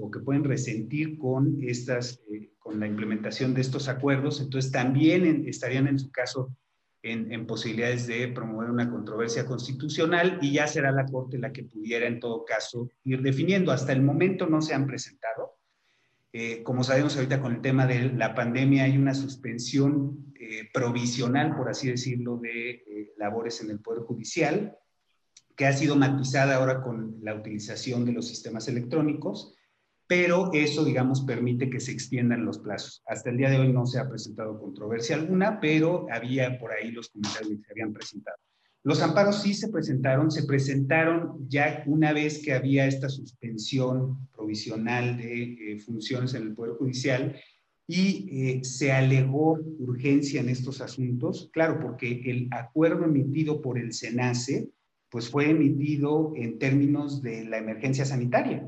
[0.00, 4.40] o que pueden resentir con, estas, eh, con la implementación de estos acuerdos.
[4.40, 6.54] Entonces, también estarían en su caso
[7.02, 12.06] en, posibilidades de promover una controversia constitucional y ya será la Corte la que pudiera
[12.06, 13.72] en todo caso ir definiendo.
[13.72, 15.56] Hasta el momento no se han presentado.
[16.32, 21.56] Eh, como sabemos ahorita con el tema de la pandemia hay una suspensión eh, provisional,
[21.56, 24.78] por así decirlo, de eh, labores en el Poder Judicial,
[25.56, 29.54] que ha sido matizada ahora con la utilización de los sistemas electrónicos,
[30.06, 33.02] pero eso, digamos, permite que se extiendan los plazos.
[33.06, 36.90] Hasta el día de hoy no se ha presentado controversia alguna, pero había por ahí
[36.90, 38.36] los comentarios que se habían presentado.
[38.84, 45.16] Los amparos sí se presentaron, se presentaron ya una vez que había esta suspensión provisional
[45.16, 45.42] de
[45.74, 47.36] eh, funciones en el Poder Judicial
[47.86, 53.92] y eh, se alegó urgencia en estos asuntos, claro, porque el acuerdo emitido por el
[53.92, 54.68] SENACE,
[55.10, 58.66] pues fue emitido en términos de la emergencia sanitaria,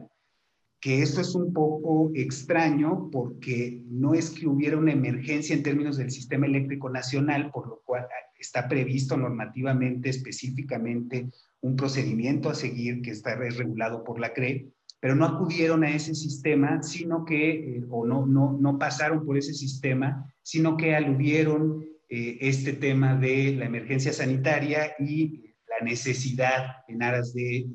[0.85, 5.97] que esto es un poco extraño porque no es que hubiera una emergencia en términos
[5.97, 8.07] del sistema eléctrico nacional, por lo cual
[8.39, 11.31] está previsto normativamente, específicamente,
[11.63, 14.69] un procedimiento a seguir que está regulado por la CRE,
[15.01, 19.39] pero no acudieron a ese sistema, sino que, eh, o no, no, no pasaron por
[19.39, 26.85] ese sistema, sino que aludieron eh, este tema de la emergencia sanitaria y la necesidad
[26.89, 27.69] en aras de eh,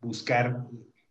[0.00, 0.64] buscar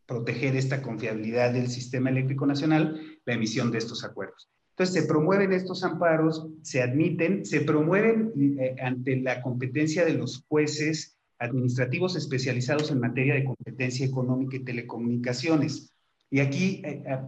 [0.07, 4.49] proteger esta confiabilidad del sistema eléctrico nacional, la emisión de estos acuerdos.
[4.71, 10.45] Entonces, se promueven estos amparos, se admiten, se promueven eh, ante la competencia de los
[10.47, 15.91] jueces administrativos especializados en materia de competencia económica y telecomunicaciones.
[16.29, 17.19] Y aquí, eh, eh,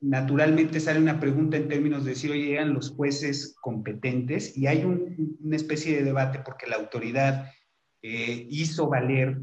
[0.00, 4.84] naturalmente, sale una pregunta en términos de si hoy eran los jueces competentes y hay
[4.84, 7.50] una especie de debate porque la autoridad
[8.02, 9.38] eh, hizo valer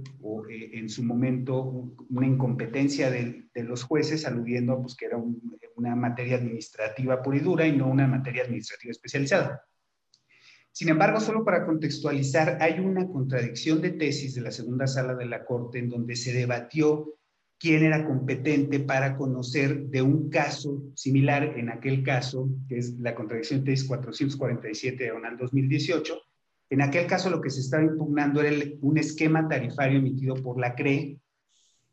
[0.50, 5.18] en su momento una incompetencia de, los jueces, aludiendo pues, que era
[5.76, 9.64] una materia administrativa pura y dura y no una materia administrativa especializada.
[10.72, 15.26] Sin embargo, solo para contextualizar, hay una contradicción de tesis de la segunda sala de
[15.26, 17.14] la Corte en donde se debatió
[17.60, 23.14] quién era competente para conocer de un caso similar en aquel caso, que es la
[23.14, 26.20] contradicción de tesis 447 de 2018.
[26.70, 30.76] En aquel caso lo que se estaba impugnando era un esquema tarifario emitido por la
[30.76, 31.20] CRE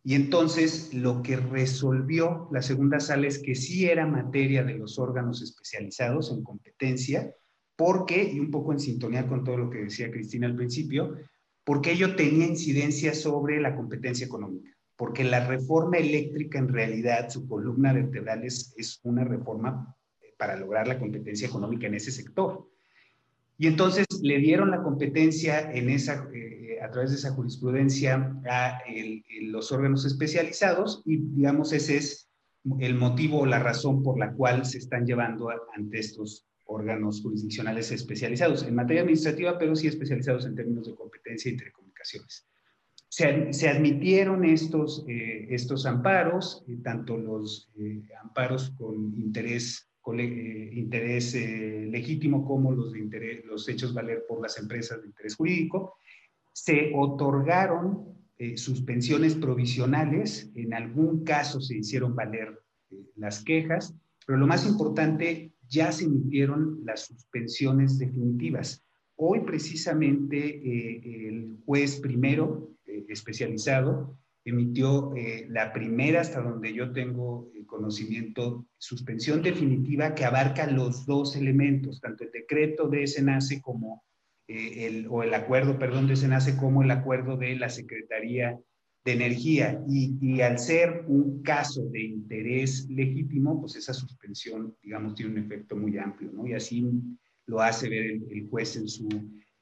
[0.03, 4.99] y entonces lo que resolvió la segunda sala es que sí era materia de los
[4.99, 7.35] órganos especializados en competencia
[7.77, 11.17] porque, y un poco en sintonía con todo lo que decía Cristina al principio,
[11.65, 17.47] porque ello tenía incidencia sobre la competencia económica, porque la reforma eléctrica en realidad, su
[17.47, 19.97] columna vertebral es, es una reforma
[20.39, 22.70] para lograr la competencia económica en ese sector.
[23.61, 28.79] Y entonces le dieron la competencia en esa, eh, a través de esa jurisprudencia a
[29.43, 32.31] los órganos especializados y digamos ese es
[32.79, 37.93] el motivo o la razón por la cual se están llevando ante estos órganos jurisdiccionales
[37.93, 42.49] especializados en materia administrativa, pero sí especializados en términos de competencia y telecomunicaciones.
[43.11, 47.71] Se, admitieron estos, eh, estos amparos, eh, tanto los
[48.23, 55.09] amparos con interés, interés legítimo como los, de los hechos valer por las empresas de
[55.09, 55.95] interés jurídico.
[56.53, 58.17] Se otorgaron
[58.57, 62.59] suspensiones provisionales, en algún caso se hicieron valer
[63.17, 63.95] las quejas,
[64.27, 68.85] pero lo más importante ya se emitieron las suspensiones definitivas.
[69.17, 74.17] Hoy precisamente eh, el juez primero eh, especializado
[74.51, 81.37] emitió eh, la primera, hasta donde yo tengo conocimiento, suspensión definitiva que abarca los dos
[81.37, 84.05] elementos, tanto el decreto de SENACE como
[84.49, 88.59] el, o el acuerdo, perdón, de SENACE como el acuerdo de la Secretaría
[89.05, 95.33] de energía y, al ser un caso de interés legítimo, pues esa suspensión, digamos, tiene
[95.33, 96.47] un efecto muy amplio, ¿no?
[96.47, 96.85] Y así
[97.47, 99.09] lo hace ver el, juez en su,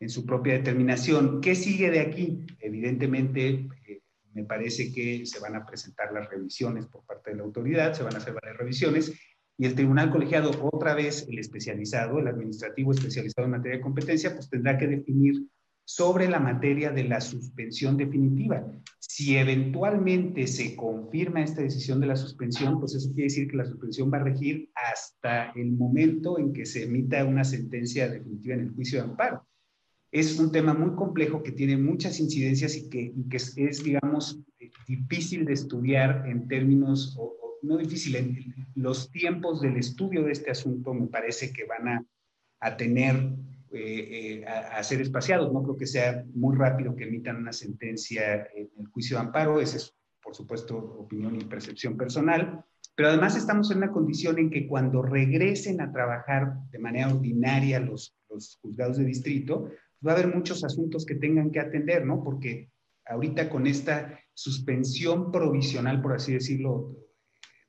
[0.01, 1.41] en su propia determinación.
[1.41, 2.41] ¿Qué sigue de aquí?
[2.59, 3.69] Evidentemente, eh,
[4.39, 8.05] me parece que se van a presentar las revisiones por parte de la autoridad, se
[8.05, 9.13] van a hacer varias revisiones
[9.59, 14.33] y el tribunal colegiado, otra vez el especializado, el administrativo especializado en materia de competencia,
[14.33, 15.49] pues tendrá que definir
[15.85, 18.65] sobre la materia de la suspensión definitiva.
[19.01, 23.65] Si eventualmente se confirma esta decisión de la suspensión, pues eso quiere decir que la
[23.65, 28.61] suspensión va a regir hasta el momento en que se emita una sentencia definitiva en
[28.61, 29.48] el juicio de amparo.
[30.11, 33.13] Es un tema muy complejo que tiene muchas incidencias y que,
[33.57, 34.41] es, digamos,
[34.87, 40.51] difícil de estudiar en términos, o, no difícil, en los tiempos del estudio de este
[40.51, 42.05] asunto me parece que van a,
[42.61, 43.35] a tener
[43.71, 45.53] eh, eh, a, ser espaciados.
[45.53, 49.61] No creo que sea muy rápido que emitan una sentencia en el juicio de amparo.
[49.61, 52.65] Esa es, por supuesto, opinión y percepción personal.
[52.95, 57.79] Pero además estamos en una condición en que cuando regresen a trabajar de manera ordinaria
[57.79, 59.69] los, los juzgados de distrito,
[60.07, 62.23] va a haber muchos asuntos que tengan que atender, ¿no?
[62.23, 62.71] Porque
[63.07, 66.97] ahorita con esta suspensión provisional, por así decirlo,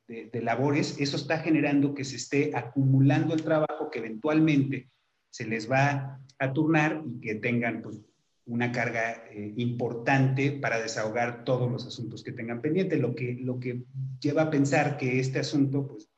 [0.06, 4.90] de, de, labores, eso está generando que se esté acumulando el trabajo que eventualmente
[5.30, 8.00] se les va a turnar y que tengan pues,
[8.46, 13.60] una carga eh, importante para desahogar todos los asuntos que tengan pendiente, lo que, lo
[13.60, 13.84] que
[14.20, 16.10] lleva a pensar que este asunto pues,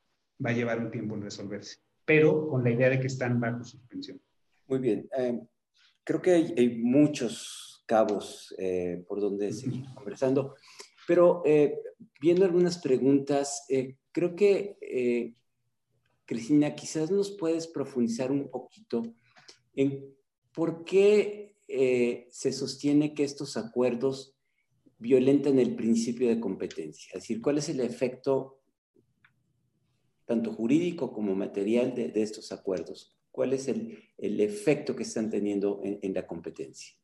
[0.44, 3.64] va a llevar un tiempo en resolverse, pero con la idea de que están bajo
[3.64, 4.20] suspensión.
[4.66, 5.09] Muy bien.
[5.18, 5.40] Eh,
[6.04, 10.54] creo que hay, muchos cabos eh, por donde seguir conversando,
[11.06, 11.42] pero
[12.20, 13.66] viendo algunas preguntas,
[14.12, 15.34] creo que
[16.24, 19.02] Cristina, quizás nos puedes profundizar un poquito
[19.74, 20.14] en
[20.54, 24.36] por qué eh, se sostiene que estos acuerdos
[24.98, 27.08] violentan el principio de competencia.
[27.14, 28.60] Es decir, cuál es el efecto
[30.24, 33.16] tanto jurídico como material de, estos acuerdos.
[33.33, 36.95] ¿Cuál es el, efecto que están teniendo en la competencia?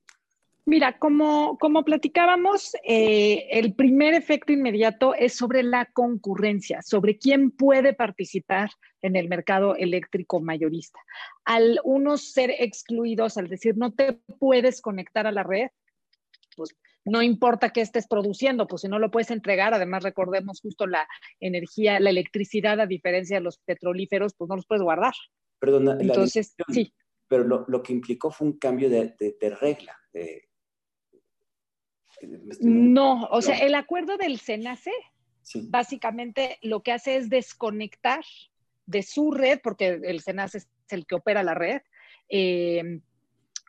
[0.69, 7.51] Mira, como, como platicábamos, eh, el primer efecto inmediato es sobre la concurrencia, sobre quién
[7.51, 8.69] puede participar
[9.01, 10.99] en el mercado eléctrico mayorista.
[11.47, 15.69] Al unos ser excluidos, al decir no te puedes conectar a la red,
[16.55, 16.77] pues
[17.07, 21.09] no importa qué estés produciendo, pues si no lo puedes entregar, además recordemos justo la
[21.41, 25.15] energía, la electricidad, a diferencia de los petrolíferos, pues no los puedes guardar.
[25.59, 26.95] Perdona, entonces, sí.
[27.27, 29.97] Pero lo, que implicó fue un cambio de, de regla.
[30.13, 30.49] De
[32.61, 34.93] no, o sea, el acuerdo del SENACE
[35.55, 38.25] básicamente lo que hace es desconectar
[38.87, 41.83] de su red, porque el SENACE es el que opera la red,
[42.29, 43.01] eh,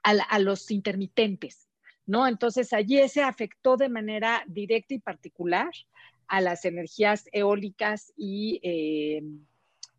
[0.04, 1.70] a, los intermitentes.
[2.06, 2.28] ¿no?
[2.28, 5.72] Entonces allí se afectó de manera directa y particular
[6.28, 9.22] a las energías eólicas y eh,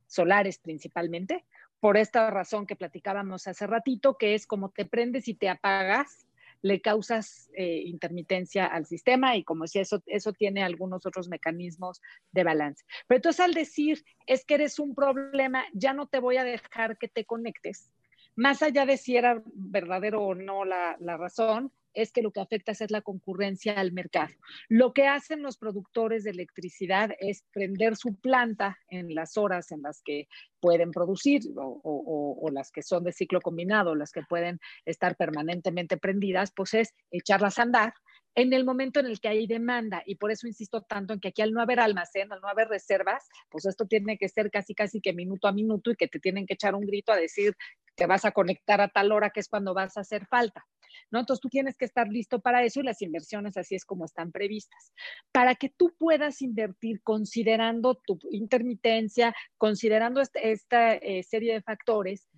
[0.07, 1.45] solares principalmente,
[1.81, 6.27] por esta razón que platicábamos hace ratito, que es como te prendes y te apagas,
[6.63, 12.03] le causas eh, intermitencia al sistema y como decía, eso, eso tiene algunos otros mecanismos
[12.33, 12.85] de balance.
[13.07, 16.99] Pero entonces al decir es que eres un problema, ya no te voy a dejar
[16.99, 17.91] que te conectes.
[18.37, 22.41] Más allá de si era verdadero o no la, la razón, es que lo que
[22.41, 24.33] afecta es la concurrencia al mercado.
[24.69, 29.83] Lo que hacen los productores de electricidad es prender su planta en las horas en
[29.83, 30.29] las que
[30.61, 36.53] pueden producir o, las que son de ciclo combinado, las que pueden estar permanentemente prendidas,
[36.55, 37.95] pues es echarlas a andar
[38.35, 40.03] en el momento en el que hay demanda.
[40.07, 42.69] Y por eso insisto tanto en que aquí al no haber almacén, al no haber
[42.69, 46.21] reservas, pues esto tiene que ser casi, casi que minuto a minuto y que te
[46.21, 47.57] tienen que echar un grito a decir
[47.95, 50.67] te vas a conectar a tal hora que es cuando vas a hacer falta.
[51.11, 51.21] ¿No?
[51.21, 54.33] Entonces tú tienes que estar listo para eso y las inversiones así es como están
[54.33, 54.93] previstas.
[55.33, 62.29] Para que tú puedas invertir considerando tu intermitencia, considerando este, esta eh, serie de factores,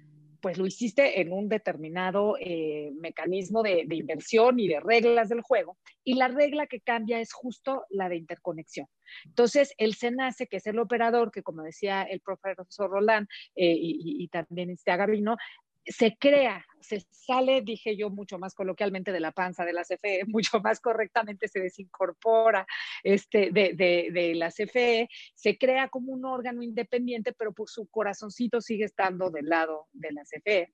[0.42, 5.78] pues lo hiciste en un determinado eh, mecanismo de, inversión y de reglas del juego.
[6.02, 8.88] Y la regla que cambia es justo la de interconexión.
[9.24, 14.24] Entonces, el SENACE, que es el operador, que como decía el profesor Roland eh, y,
[14.24, 15.36] y, también este Gabino,
[15.84, 20.24] se crea, se sale, dije yo, mucho más coloquialmente de la panza de la CFE,
[20.26, 22.66] mucho más correctamente se desincorpora
[23.02, 28.60] este, de, de, la CFE, se crea como un órgano independiente, pero por su corazoncito
[28.60, 30.72] sigue estando del lado de la CFE.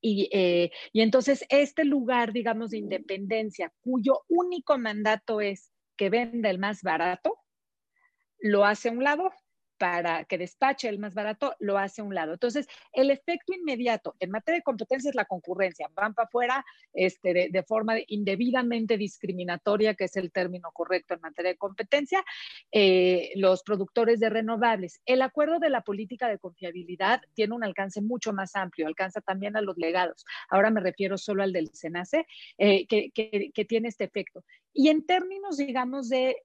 [0.00, 6.50] Y, eh, y entonces este lugar, digamos, de independencia, cuyo único mandato es que venda
[6.50, 7.38] el más barato,
[8.38, 9.32] lo hace a un lado
[9.78, 12.32] para que despache el más barato, lo hace a un lado.
[12.32, 15.88] Entonces, el efecto inmediato en materia de competencia es la concurrencia.
[15.94, 21.52] Van para afuera este, de, forma indebidamente discriminatoria, que es el término correcto en materia
[21.52, 22.24] de competencia,
[22.72, 25.00] eh, los productores de renovables.
[25.04, 29.56] El acuerdo de la política de confiabilidad tiene un alcance mucho más amplio, alcanza también
[29.56, 30.24] a los legados.
[30.48, 32.26] Ahora me refiero solo al del SENACE,
[32.58, 34.44] eh, que tiene este efecto.
[34.72, 36.36] Y en términos, digamos, de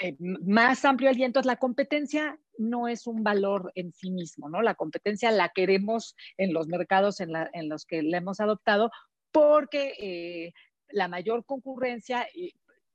[0.00, 4.62] eh, más amplio aliento, la competencia no es un valor en sí mismo, ¿no?
[4.62, 8.90] La competencia la queremos en los mercados en, la, en los que la hemos adoptado
[9.30, 10.52] porque eh,
[10.88, 12.26] la mayor concurrencia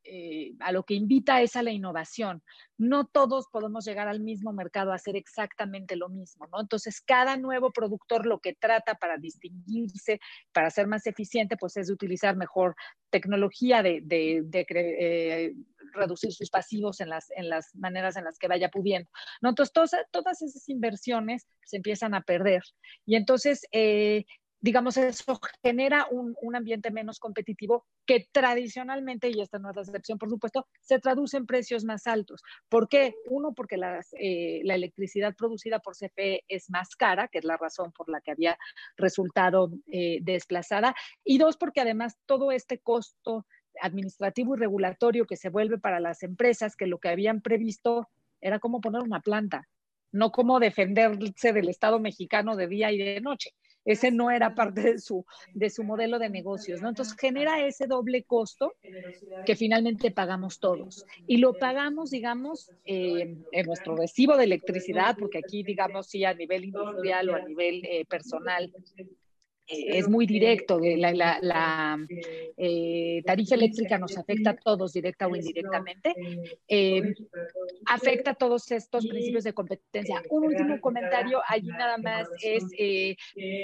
[0.07, 2.43] eh, a lo que invita es a la innovación.
[2.77, 6.61] No todos podemos llegar al mismo mercado a hacer exactamente lo mismo, ¿no?
[6.61, 10.19] Entonces, cada nuevo productor lo que trata para distinguirse,
[10.53, 12.75] para ser más eficiente, pues es utilizar mejor
[13.09, 15.53] tecnología, de, eh,
[15.93, 17.29] reducir sus pasivos en las,
[17.75, 19.09] maneras en las que vaya pudiendo,
[19.41, 19.49] ¿no?
[19.49, 22.61] Entonces, todas, todas esas inversiones se empiezan a perder.
[23.05, 24.25] Y entonces, eh,
[24.65, 29.83] digamos, eso genera un, un, ambiente menos competitivo que tradicionalmente, y esta no es la
[29.83, 32.41] excepción, por supuesto, se traduce en precios más altos.
[32.67, 33.13] ¿Por qué?
[33.29, 37.57] Uno, porque las, eh, la electricidad producida por CFE es más cara, que es la
[37.57, 38.57] razón por la que había
[38.97, 43.45] resultado eh, desplazada, y dos, porque además todo este costo
[43.83, 48.09] administrativo y regulatorio que se vuelve para las empresas, que lo que habían previsto
[48.41, 49.67] era como poner una planta,
[50.11, 53.51] no como defenderse del Estado mexicano de día y de noche.
[53.85, 56.89] Ese no era parte de su, de su modelo de negocios, ¿no?
[56.89, 58.75] Entonces genera ese doble costo
[59.43, 61.05] que finalmente pagamos todos.
[61.27, 66.33] Y lo pagamos, digamos, eh, en nuestro recibo de electricidad, porque aquí, digamos, sí, a
[66.33, 68.73] nivel industrial o a nivel eh, personal,
[69.67, 70.79] es muy directo.
[70.79, 71.97] La, la, la
[72.57, 76.13] eh, tarifa eléctrica nos afecta a todos, directa o indirectamente.
[76.67, 77.13] Eh,
[77.87, 80.21] afecta a todos estos principios de competencia.
[80.29, 83.15] Un último comentario allí nada más es, eh,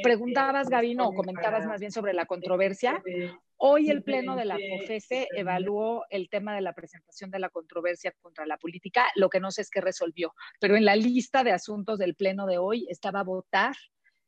[0.03, 3.01] preguntabas, Gabino, o comentabas más bien sobre la controversia.
[3.63, 8.11] Hoy el Pleno de la COFESE evaluó el tema de la presentación de la controversia
[8.19, 9.05] contra la política.
[9.15, 12.47] Lo que no sé es qué resolvió, pero en la lista de asuntos del Pleno
[12.47, 13.75] de hoy estaba votar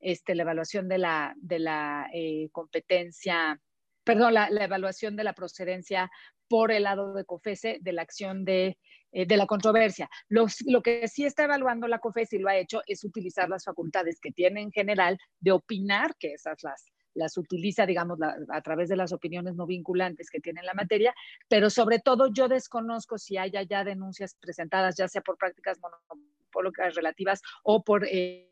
[0.03, 3.59] este, la evaluación de la, de la eh, competencia,
[4.03, 6.11] perdón, la, la, evaluación de la procedencia
[6.47, 8.77] por el lado de COFESE de la acción de,
[9.11, 10.09] eh, de la controversia.
[10.27, 13.63] Los, lo que sí está evaluando la COFESE y lo ha hecho es utilizar las
[13.63, 18.61] facultades que tiene en general de opinar, que esas las, las utiliza, digamos, la, a
[18.61, 21.13] través de las opiniones no vinculantes que tiene en la materia,
[21.47, 26.95] pero sobre todo yo desconozco si haya ya denuncias presentadas, ya sea por prácticas monopólicas
[26.95, 28.05] relativas o por...
[28.05, 28.49] Eh,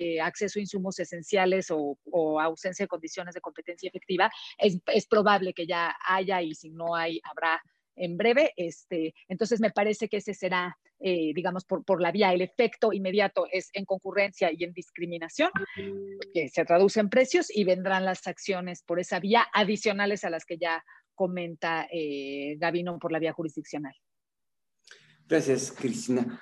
[0.00, 1.98] eh, acceso a insumos esenciales o,
[2.40, 6.94] ausencia de condiciones de competencia efectiva, es, es, probable que ya haya y si no
[6.94, 7.62] hay, habrá
[7.96, 8.52] en breve.
[8.56, 12.94] Este, entonces, me parece que ese será, eh, digamos, por, por la vía, el efecto
[12.94, 15.50] inmediato es en concurrencia y en discriminación,
[16.32, 20.46] que se traduce en precios y vendrán las acciones por esa vía adicionales a las
[20.46, 20.82] que ya
[21.14, 23.94] comenta eh, Gavino por la vía jurisdiccional.
[25.28, 26.40] Gracias, Cristina.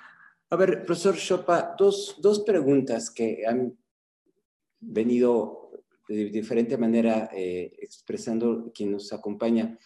[0.51, 3.77] A ver, profesor Chopa, dos, dos preguntas que han
[4.79, 5.71] venido
[6.07, 9.77] de diferente manera eh, expresando quien nos acompaña.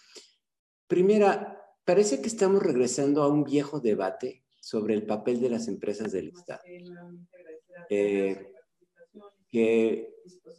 [0.88, 6.14] Primera, parece que estamos regresando a un viejo debate sobre el papel de las empresas
[6.14, 6.62] del Estado,
[7.90, 8.54] eh,
[9.54, 10.10] que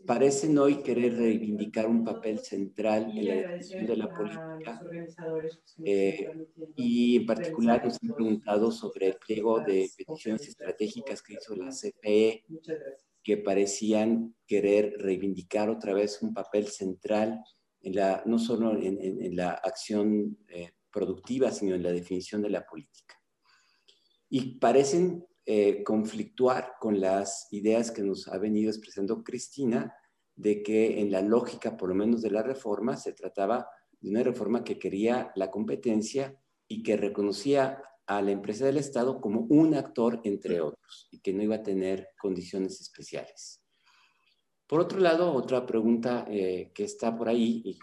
[0.06, 4.80] parecen hoy querer reivindicar un papel central en la definición de la política
[5.84, 6.30] eh,
[6.76, 11.70] y en particular nos han preguntado sobre el pliego de peticiones estratégicas que hizo la
[11.72, 12.44] CPE
[13.24, 17.42] que parecían querer reivindicar otra vez un papel central
[17.80, 22.64] en la, no solo en, la acción eh, productiva, sino en la definición de la
[22.64, 23.20] política.
[24.28, 29.94] Y parecen eh, conflictuar con las ideas que nos ha venido expresando Cristina,
[30.36, 33.68] de que en la lógica, por lo menos de la reforma, se trataba
[34.00, 39.20] de una reforma que quería la competencia y que reconocía a la empresa del Estado
[39.20, 43.62] como un actor entre otros y que no iba a tener condiciones especiales.
[44.66, 47.78] Por otro lado, otra pregunta eh, que está por ahí,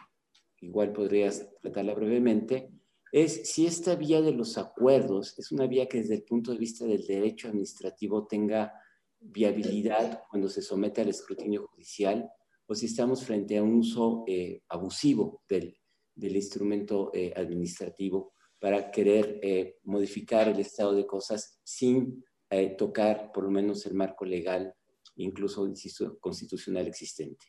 [0.59, 2.72] igual podrías tratarla brevemente,
[3.12, 6.57] es si esta vía de los acuerdos es una vía que desde el punto de
[6.57, 8.74] vista del derecho administrativo tenga
[9.20, 12.30] viabilidad cuando se somete al escrutinio judicial
[12.66, 15.78] o si estamos frente a un uso eh, abusivo del,
[16.16, 23.32] del instrumento eh, administrativo para querer eh, modificar el estado de cosas sin eh, tocar
[23.34, 24.74] por lo menos el marco legal,
[25.16, 27.47] incluso, insisto, constitucional existente.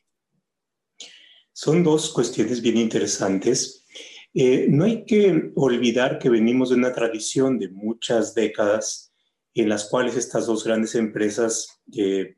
[1.51, 3.85] Son dos cuestiones bien interesantes.
[4.33, 9.13] Eh, no hay que olvidar que venimos de una tradición de muchas décadas
[9.53, 12.37] en las cuales estas dos grandes empresas, que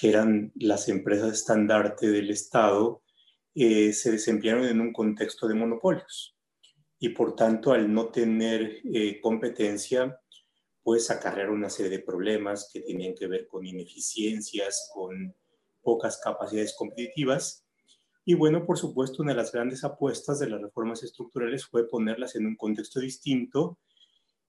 [0.00, 3.02] eran las empresas estandarte del Estado,
[3.54, 6.38] se desempeñaron en un contexto de monopolios
[6.98, 10.20] y por tanto al no tener eh, competencia,
[10.82, 15.34] pues acarrear una serie de problemas que tenían que ver con ineficiencias, con
[15.82, 17.64] pocas capacidades competitivas.
[18.28, 22.36] Y bueno, por supuesto, una de las grandes apuestas de las reformas estructurales fue ponerlas
[22.36, 23.78] en un contexto distinto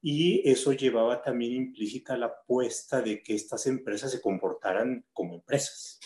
[0.02, 5.98] y eso llevaba también implícita la apuesta de que estas empresas se comportaran como empresas.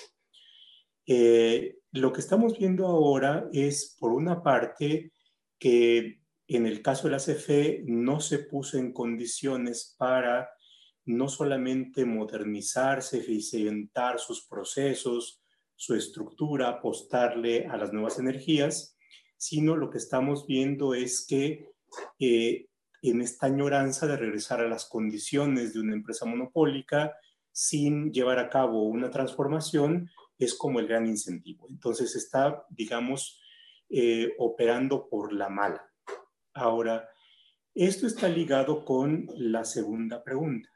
[1.07, 5.11] Eh, lo que estamos viendo ahora es, por una parte,
[5.57, 10.47] que en el caso de la CFE no se puso en condiciones para
[11.05, 15.43] no solamente modernizarse, eficientar sus procesos,
[15.76, 18.97] su estructura, apostarle a las nuevas energías,
[19.38, 21.71] sino lo que estamos viendo es que
[22.19, 22.67] eh,
[23.01, 27.15] en esta añoranza de regresar a las condiciones de una empresa monopólica
[27.51, 30.09] sin llevar a cabo una transformación
[30.39, 31.67] es como el gran incentivo.
[31.69, 33.41] Entonces está, digamos,
[33.89, 35.88] eh, operando por la mala.
[36.53, 37.09] Ahora,
[37.76, 40.69] esto está ligado con la segunda pregunta.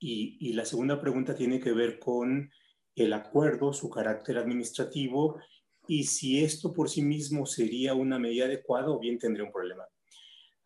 [0.00, 2.52] Y, la segunda pregunta tiene que ver con
[2.98, 5.40] el acuerdo, su carácter administrativo
[5.86, 9.84] y si esto por sí mismo sería una medida adecuada o bien tendría un problema.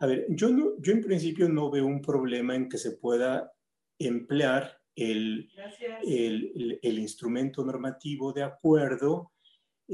[0.01, 3.53] A ver, yo, yo en principio no veo un problema en que se pueda
[3.99, 5.49] emplear el,
[6.03, 9.33] el, el, instrumento normativo de acuerdo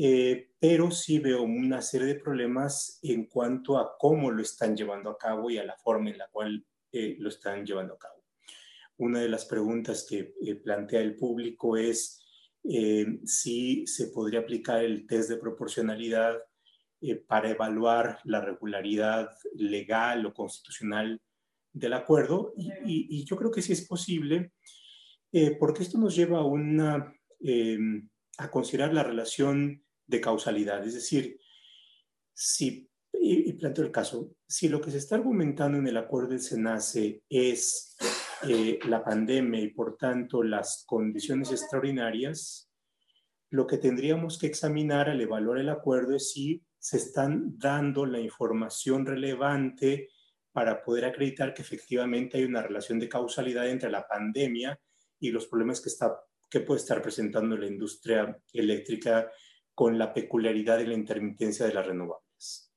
[0.01, 5.11] eh, pero sí veo una serie de problemas en cuanto a cómo lo están llevando
[5.11, 8.23] a cabo y a la forma en la cual eh, lo están llevando a cabo.
[8.99, 12.25] Una de las preguntas que eh, plantea el público es
[13.25, 16.39] si se podría aplicar el test de proporcionalidad
[17.27, 21.21] para evaluar la regularidad legal o constitucional
[21.73, 24.53] del acuerdo y, yo creo que sí es posible
[25.61, 27.15] porque esto nos lleva a, una,
[28.39, 30.85] a considerar la relación de causalidad.
[30.85, 31.39] Es decir,
[32.35, 36.41] si, y, planteo el caso, si lo que se está argumentando en el acuerdo del
[36.41, 37.97] SENACE es
[38.47, 42.71] eh, la pandemia y por tanto las condiciones extraordinarias,
[43.51, 48.21] lo que tendríamos que examinar al evaluar el acuerdo es si se están dando la
[48.21, 50.11] información relevante
[50.53, 54.79] para poder acreditar que efectivamente hay una relación de causalidad entre la pandemia
[55.19, 59.31] y los problemas que, está, que puede estar presentando la industria eléctrica
[59.75, 62.73] con la peculiaridad de la intermitencia de las renovables.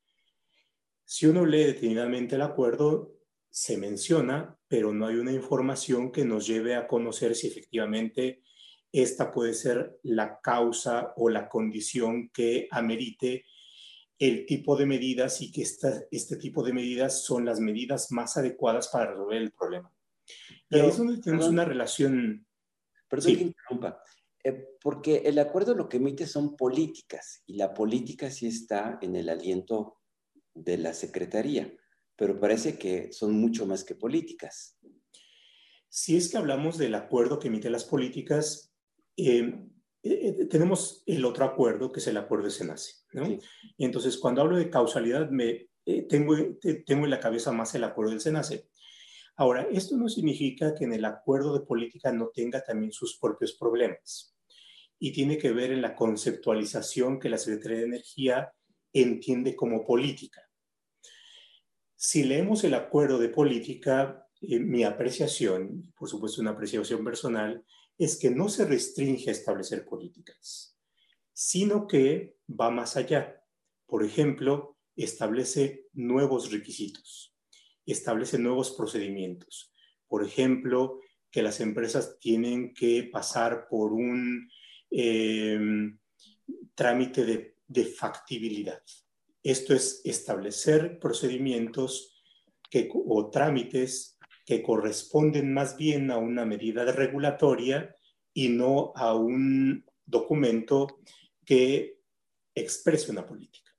[1.04, 3.21] Si uno lee detenidamente el acuerdo,
[3.52, 8.42] se menciona, pero no hay una información que nos lleve a conocer si efectivamente
[8.94, 13.46] esta puede ser la causa o la condición que amerite
[14.18, 18.88] el tipo de medidas y que este tipo de medidas son las medidas más adecuadas
[18.88, 19.92] para resolver el problema.
[20.70, 22.46] y ahí es donde tenemos una relación...
[23.10, 24.02] Perdón que interrumpa,
[24.44, 29.18] eh, porque el acuerdo lo que emite son políticas y la política sí está en
[29.18, 29.98] el aliento
[30.54, 31.74] de la Secretaría,
[32.22, 34.78] pero parece que son mucho más que políticas.
[35.90, 38.76] Si es que hablamos del acuerdo que emite las políticas,
[39.18, 39.52] eh,
[40.04, 42.94] eh, tenemos el otro acuerdo, que es el acuerdo de SENACE.
[43.76, 45.68] Y entonces, cuando hablo de causalidad, me,
[46.08, 46.36] tengo,
[46.86, 48.70] tengo en la cabeza más el acuerdo del SENACE.
[49.36, 53.54] Ahora, esto no significa que en el acuerdo de política no tenga también sus propios
[53.54, 54.38] problemas.
[55.00, 58.54] Y tiene que ver en la conceptualización que la Secretaría de Energía
[58.94, 60.51] entiende como política.
[62.04, 67.64] Si leemos el acuerdo de política, eh, mi apreciación, por supuesto una apreciación personal,
[67.96, 70.76] es que no se restringe a establecer políticas,
[71.32, 73.46] sino que va más allá.
[73.86, 77.36] Por ejemplo, establece nuevos requisitos,
[77.86, 79.72] establece nuevos procedimientos.
[80.08, 84.50] Por ejemplo, que las empresas tienen que pasar por un
[84.90, 86.00] em,
[86.74, 88.82] trámite de, de factibilidad.
[89.44, 92.16] Esto es establecer procedimientos
[92.94, 97.96] o trámites que corresponden más bien a una medida regulatoria
[98.34, 101.00] y no a un documento
[101.46, 102.00] que
[102.54, 103.72] exprese una política.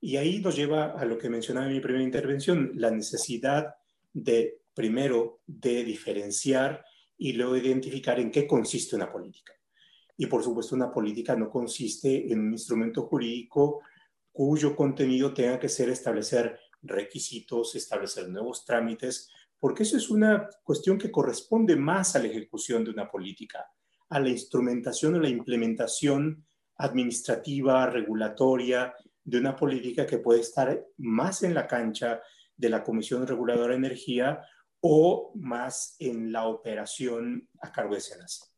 [0.00, 3.74] Y ahí nos lleva a lo que mencionaba en mi primera intervención, la necesidad
[4.12, 6.84] de, primero, de diferenciar
[7.16, 9.52] y luego identificar en qué consiste una política.
[10.16, 13.80] Y por supuesto, una política no consiste en un instrumento jurídico
[14.32, 20.98] cuyo contenido tenga que ser establecer requisitos, establecer nuevos trámites, porque eso es una cuestión
[20.98, 23.64] que corresponde más a la ejecución de una política,
[24.08, 26.44] a la instrumentación o la implementación
[26.76, 32.20] administrativa, regulatoria de una política que puede estar más en la cancha
[32.56, 34.40] de la Comisión Reguladora de Energía
[34.80, 38.51] o más en la operación a cargo de.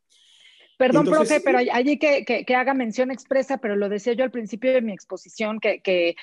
[0.87, 4.73] Perdón, profe, pero allí que, que, haga mención expresa, pero lo decía yo al principio
[4.73, 6.17] de mi exposición, que, que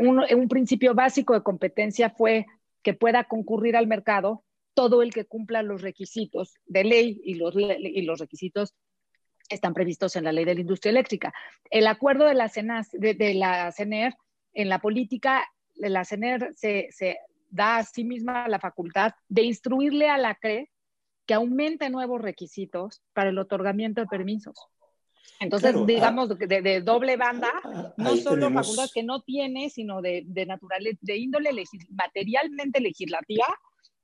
[0.00, 2.46] un, un, principio básico de competencia fue
[2.82, 4.44] que pueda concurrir al mercado
[4.74, 8.74] todo el que cumpla los requisitos de ley y los, y los requisitos
[9.48, 11.32] están previstos en la ley de la industria eléctrica.
[11.70, 14.14] El acuerdo de la, CENAS, de, la CENER
[14.52, 15.44] en la política,
[15.76, 17.18] la CENER se, se,
[17.50, 20.70] da a sí misma la facultad de instruirle a la CRE
[21.26, 24.54] que aumente nuevos requisitos para el otorgamiento de permisos.
[25.40, 30.22] Entonces, ah, digamos, de, doble banda, ah, no solo facultades que no tiene, sino de,
[30.26, 30.46] de,
[31.00, 31.50] de índole
[31.90, 33.46] materialmente legislativa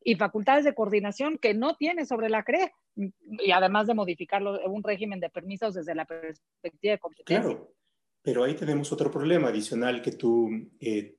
[0.02, 4.82] y facultades de coordinación que no tiene sobre la CRE, y además de modificarlo un
[4.82, 7.42] régimen de permisos desde la perspectiva de competencia.
[7.42, 7.74] Claro,
[8.22, 10.48] pero ahí tenemos otro problema adicional que tú,
[10.80, 11.16] eh,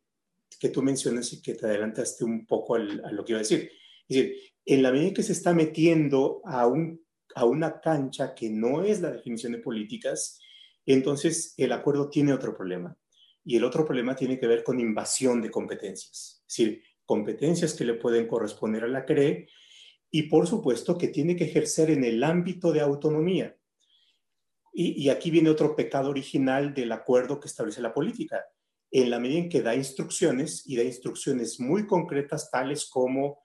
[0.60, 3.72] que tú mencionas y que te adelantaste un poco a lo que iba a decir.
[4.08, 7.02] Es decir, en la medida que se está metiendo a un
[7.36, 10.40] a una cancha que no es la definición de políticas,
[10.86, 12.96] entonces el acuerdo tiene otro problema.
[13.44, 17.86] Y el otro problema tiene que ver con invasión de competencias, es decir, competencias que
[17.86, 19.48] le pueden corresponder a la CRE
[20.12, 23.58] y por supuesto que tiene que ejercer en el ámbito de autonomía.
[24.74, 28.46] Y, aquí viene otro pecado original del acuerdo que establece la política.
[28.90, 33.42] En la medida en que da instrucciones y da instrucciones muy concretas tales como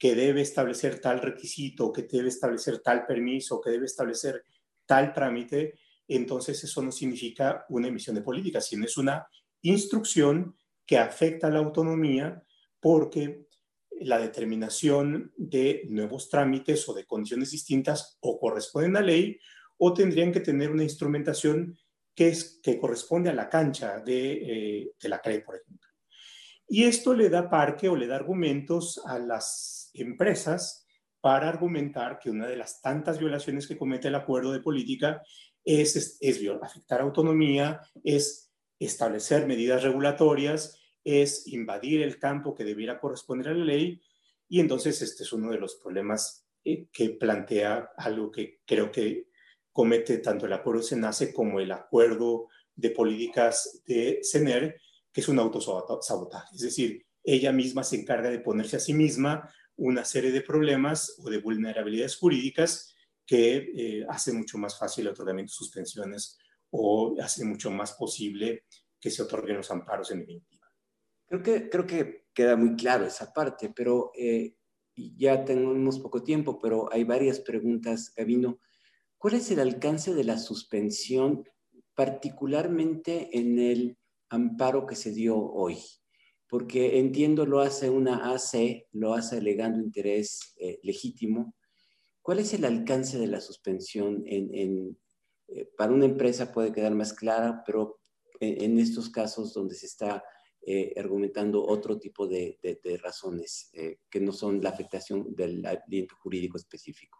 [0.00, 4.42] que debe establecer tal requisito, que debe establecer tal permiso, que debe establecer
[4.86, 5.78] tal trámite,
[6.08, 9.28] entonces eso no significa una emisión de política, sino es una
[9.60, 12.42] instrucción que afecta a la autonomía
[12.80, 13.46] porque
[14.00, 19.38] la determinación de nuevos trámites o de condiciones distintas o corresponden a ley
[19.76, 21.78] o tendrían que tener una instrumentación
[22.14, 25.88] que, es, que corresponde a la cancha de, eh, de la CRE, por ejemplo.
[26.66, 30.86] Y esto le da parque o le da argumentos a las empresas
[31.20, 35.22] para argumentar que una de las tantas violaciones que comete el acuerdo de política
[35.64, 42.98] es, es, es afectar autonomía, es establecer medidas regulatorias, es invadir el campo que debiera
[42.98, 44.00] corresponder a la ley.
[44.48, 49.28] Y entonces este es uno de los problemas eh, que plantea algo que creo que
[49.72, 54.80] comete tanto el acuerdo SENACE como el acuerdo de políticas de CENER,
[55.12, 56.54] que es un autosabotaje.
[56.54, 61.16] Es decir, ella misma se encarga de ponerse a sí misma una serie de problemas
[61.18, 62.94] o de vulnerabilidades jurídicas
[63.26, 66.38] que eh, hace mucho más fácil el otorgamiento de suspensiones
[66.70, 68.64] o hace mucho más posible
[69.00, 70.66] que se otorguen los amparos en definitiva.
[71.26, 74.56] Creo que, creo que queda muy claro esa parte, pero eh,
[75.16, 78.58] ya tenemos poco tiempo, pero hay varias preguntas, Gabino.
[79.16, 81.48] ¿Cuál es el alcance de la suspensión,
[81.94, 83.98] particularmente en el
[84.28, 85.78] amparo que se dio hoy?
[86.50, 91.54] Porque entiendo lo hace una AC, lo hace alegando interés eh, legítimo.
[92.20, 94.24] ¿Cuál es el alcance de la suspensión?
[94.26, 94.98] En,
[95.48, 98.00] eh, para una empresa puede quedar más clara, pero
[98.40, 100.24] en, estos casos donde se está
[100.66, 102.58] eh, argumentando otro tipo de,
[103.02, 103.70] razones
[104.10, 107.18] que no son la afectación del aliento jurídico específico.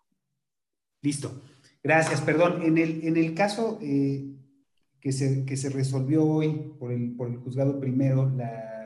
[1.03, 1.43] Listo.
[1.83, 2.21] Gracias.
[2.23, 7.29] Perdón, en el, en el caso que se, que se resolvió hoy por el, por
[7.29, 8.80] el juzgado primero, la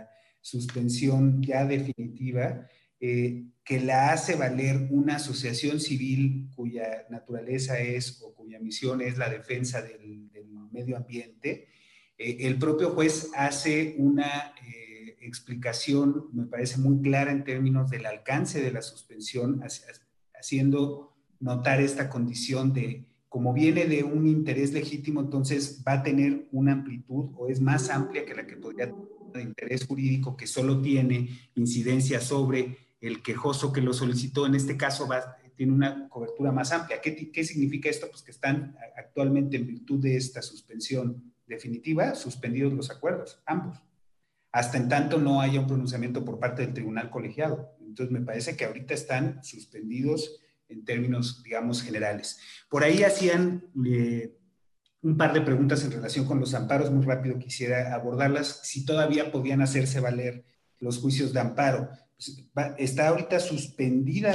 [0.45, 2.69] suspensión ya definitiva,
[3.01, 9.17] eh, que la hace valer una asociación civil cuya naturaleza es o cuya misión es
[9.17, 10.29] la defensa del,
[10.71, 11.69] medio ambiente,
[12.19, 18.05] eh, el propio juez hace una eh, explicación, me parece muy clara en términos del
[18.05, 19.63] alcance de la suspensión,
[20.35, 26.49] haciendo notar esta condición de como viene de un interés legítimo, entonces va a tener
[26.53, 30.47] una amplitud o es más amplia que la que podría tener de interés jurídico que
[30.47, 34.47] solo tiene incidencia sobre el quejoso que lo solicitó.
[34.47, 35.09] En este caso
[35.57, 37.01] tiene una cobertura más amplia.
[37.01, 38.09] ¿Qué, ¿Qué significa esto?
[38.11, 43.79] Pues que están actualmente en virtud de esta suspensión definitiva, suspendidos los acuerdos, ambos
[44.55, 47.77] hasta en tanto no haya un pronunciamiento por parte del tribunal colegiado.
[47.81, 52.39] Entonces, me parece que ahorita están suspendidos en términos, digamos, generales.
[52.69, 54.33] Por ahí hacían eh,
[55.05, 59.31] un par de preguntas en relación con los amparos, muy rápido quisiera abordarlas, si todavía
[59.31, 60.45] podían hacerse valer
[60.81, 61.91] los juicios de amparo.
[62.17, 62.43] Pues,
[62.79, 64.35] está ahorita suspendida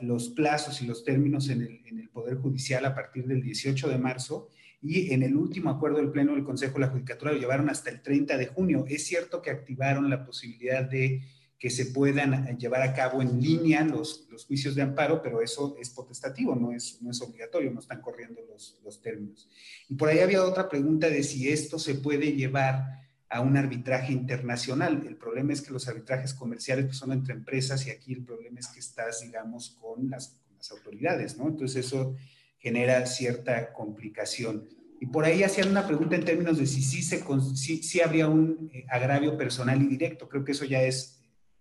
[0.00, 3.88] los plazos y los términos en el, en el, Poder Judicial a partir del 18
[3.88, 4.48] de marzo
[4.82, 7.90] y en el último acuerdo del Pleno del Consejo de la Judicatura lo llevaron hasta
[7.90, 8.84] el 30 de junio.
[8.88, 11.22] Es cierto que activaron la posibilidad de
[11.60, 15.76] que se puedan llevar a cabo en línea los, los juicios de amparo, pero eso
[15.78, 19.46] es potestativo, no es, no es obligatorio, no están corriendo los, los términos.
[19.86, 24.10] Y por ahí había otra pregunta de si esto se puede llevar a un arbitraje
[24.10, 25.04] internacional.
[25.06, 28.58] El problema es que los arbitrajes comerciales pues, son entre empresas y aquí el problema
[28.58, 31.46] es que estás, digamos, con las, las autoridades, ¿no?
[31.46, 32.16] Entonces eso
[32.58, 34.66] genera cierta complicación.
[34.98, 38.70] Y por ahí hacían una pregunta en términos de si sí si, si habría un
[38.72, 40.26] eh, agravio personal y directo.
[40.26, 41.19] Creo que eso ya es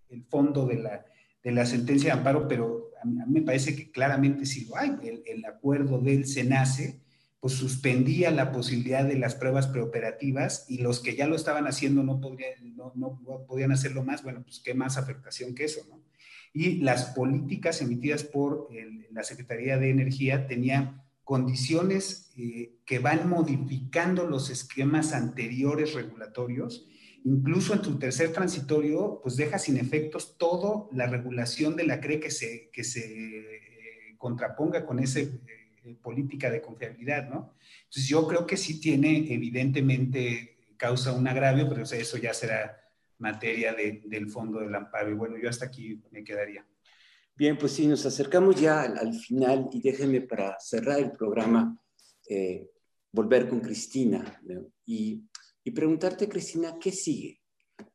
[0.09, 1.05] el fondo de la,
[1.43, 4.97] de la sentencia de amparo, pero a mí, me parece que claramente sí lo hay.
[5.25, 7.01] El, acuerdo del SENACE
[7.39, 12.03] pues suspendía la posibilidad de las pruebas preoperativas y los que ya lo estaban haciendo
[12.03, 16.01] no, podrían, no, no podían hacerlo más, bueno, pues qué más afectación que eso, ¿no?
[16.53, 18.69] Y las políticas emitidas por
[19.11, 26.87] la Secretaría de Energía tenían condiciones eh, que van modificando los esquemas anteriores regulatorios
[27.25, 32.19] incluso en tu tercer transitorio, pues deja sin efectos toda la regulación de la CRE
[32.19, 37.55] que se, que se eh, contraponga con esa eh, política de confiabilidad, ¿no?
[37.85, 42.79] Entonces yo creo que sí tiene, evidentemente, causa un agravio, pero eso ya será
[43.17, 45.11] materia del fondo del amparo.
[45.11, 46.65] Y bueno, yo hasta aquí me quedaría.
[47.35, 51.79] Bien, pues sí, nos acercamos ya al, final y déjenme para cerrar el programa
[52.27, 52.69] eh,
[53.11, 54.41] volver con Cristina.
[54.85, 55.28] Y
[55.63, 57.41] y preguntarte, Cristina, ¿qué sigue?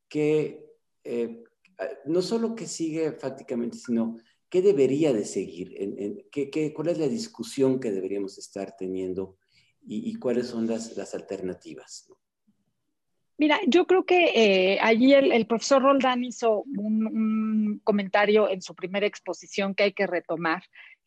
[0.09, 0.65] ¿Qué,
[1.03, 1.43] eh,
[2.07, 5.75] no solo qué sigue prácticamente, sino qué debería de seguir,
[6.31, 9.37] qué, cuál es la discusión que deberíamos estar teniendo
[9.87, 12.09] y, cuáles son las, alternativas.
[13.37, 19.07] Mira, yo creo que eh, allí el, profesor Roldán hizo un, comentario en su primera
[19.07, 20.63] exposición que hay que retomar,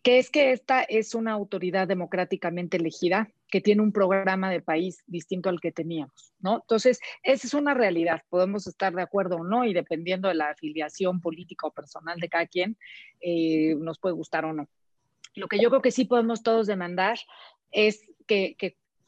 [0.07, 5.03] que es que esta es una autoridad democráticamente elegida que tiene un programa de país
[5.05, 6.61] distinto al que teníamos, ¿no?
[6.61, 10.51] Entonces, esa es una realidad, podemos estar de acuerdo o no, y dependiendo de la
[10.51, 12.77] afiliación política o personal de cada quien,
[13.19, 14.69] eh, nos puede gustar o no.
[15.35, 17.19] Lo que yo creo que sí podemos todos demandar
[17.73, 18.55] es que,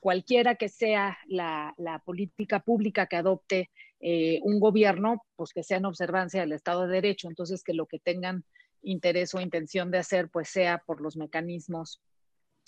[0.02, 1.74] cualquiera que sea la,
[2.04, 3.70] política pública que adopte
[4.02, 7.86] eh, un gobierno, pues que sea en observancia del Estado de Derecho, entonces que lo
[7.86, 8.44] que tengan
[8.82, 12.02] interés o intención de hacer, pues sea por los mecanismos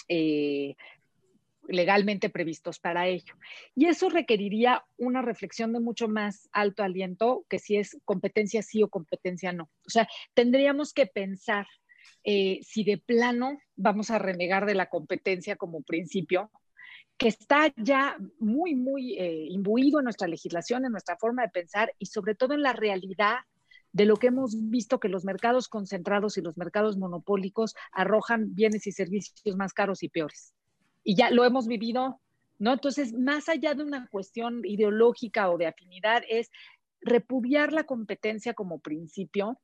[0.08, 0.76] eh,
[1.68, 3.36] legalmente previstos para ello.
[3.76, 8.84] Y eso requeriría una reflexión de mucho más alto aliento que si es competencia sí
[8.84, 9.70] o competencia no.
[9.86, 11.68] O sea, tendríamos que pensar
[12.24, 16.52] eh, si de plano vamos a renegar de la competencia como principio,
[17.18, 21.94] que está ya muy, muy eh, imbuido en nuestra legislación, en nuestra forma de pensar
[22.00, 23.38] y sobre todo en la realidad
[23.94, 28.88] de lo que hemos visto que los mercados concentrados y los mercados monopólicos arrojan bienes
[28.88, 30.54] y servicios más caros y peores
[31.04, 32.22] y ya lo hemos vivido,
[32.60, 32.74] ¿no?
[32.74, 36.50] Entonces, más allá de una cuestión ideológica o de afinidad, es
[37.02, 39.60] repudiar la competencia como principio,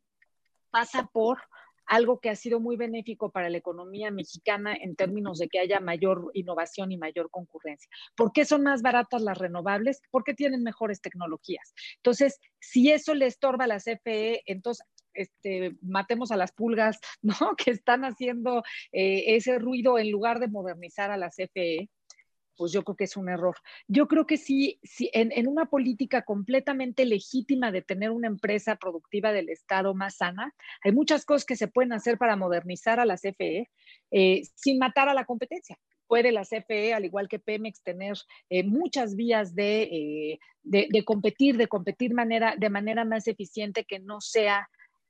[0.71, 1.39] pasa por
[1.87, 5.79] algo que ha sido muy benéfico para la economía mexicana en términos de que haya
[5.79, 7.89] mayor innovación y mayor concurrencia.
[8.15, 10.01] ¿Por qué son más baratas las renovables?
[10.11, 11.73] Porque tienen mejores tecnologías.
[11.97, 17.55] Entonces, si eso le estorba a la CFE, entonces este, matemos a las pulgas, ¿no?
[17.57, 21.89] Que están haciendo eh, ese ruido en lugar de modernizar a la CFE
[22.57, 23.55] pues yo creo que es un error.
[23.87, 29.31] Yo creo que sí, sí en, una política completamente legítima de tener una empresa productiva
[29.31, 30.53] del Estado más sana,
[30.83, 33.69] hay muchas cosas que se pueden hacer para modernizar a la CFE
[34.11, 35.77] eh, sin matar a la competencia.
[36.07, 38.17] Puede la CFE, al igual que Pemex, tener
[38.49, 44.21] eh, muchas vías de, de, competir, de competir manera, de manera más eficiente que no
[44.21, 44.69] sea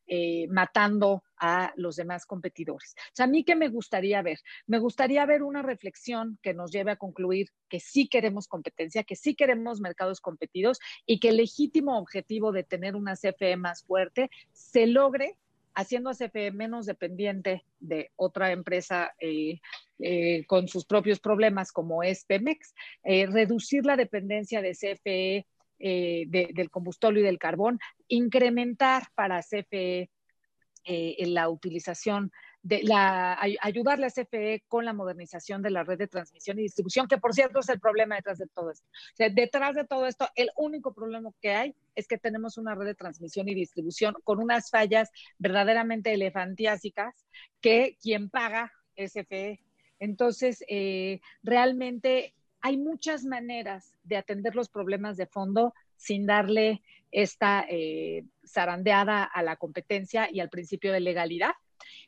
[0.10, 2.96] eh, matando a los demás competidores.
[2.98, 4.40] O sea, a mí qué me gustaría ver?
[4.66, 9.18] Me gustaría ver una reflexión que nos lleve a concluir que sí queremos competencia, que
[9.18, 14.30] sí queremos mercados competidos y que el legítimo objetivo de tener una CFE más fuerte
[14.54, 15.36] se logre
[15.76, 19.60] haciendo a CFE menos dependiente de otra empresa eh,
[20.00, 25.46] eh, con sus propios problemas como es Pemex, reducir la dependencia de CFE
[25.80, 30.10] eh, del combustible y del carbón, incrementar para CFE
[30.86, 32.32] eh, la utilización
[32.64, 37.08] de la ayudarle a CFE con la modernización de la red de transmisión y distribución,
[37.08, 38.88] que por cierto es el problema detrás de todo esto.
[39.18, 42.96] Detrás de todo esto, el único problema que hay es que tenemos una red de
[42.96, 47.14] transmisión y distribución con unas fallas verdaderamente elefantiásicas
[47.62, 49.62] que quien paga es CFE.
[50.00, 52.34] Entonces, eh, realmente
[52.68, 56.82] hay muchas maneras de atender los problemas de fondo sin darle
[57.14, 61.52] esta eh, zarandeada a la competencia y al principio de legalidad.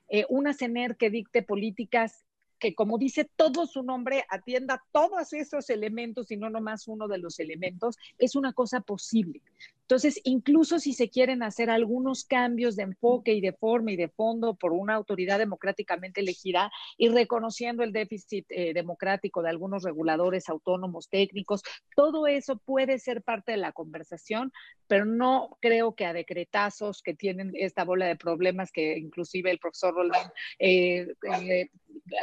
[0.10, 2.26] Eh, una CENER que dicte políticas
[2.60, 7.20] que, como dice todo su nombre, atienda todos esos elementos y no nomás uno de
[7.20, 9.42] los elementos, es una cosa posible.
[9.90, 14.08] Entonces, incluso si se quieren hacer algunos cambios de enfoque y de forma y de
[14.08, 20.48] fondo por una autoridad democráticamente elegida y reconociendo el déficit eh, democrático de algunos reguladores
[20.48, 21.64] autónomos técnicos,
[21.96, 24.54] todo eso puede ser parte de la conversación,
[24.86, 29.58] pero no creo que a decretazos que tienen esta bola de problemas que inclusive el
[29.58, 31.70] profesor Roland eh, eh,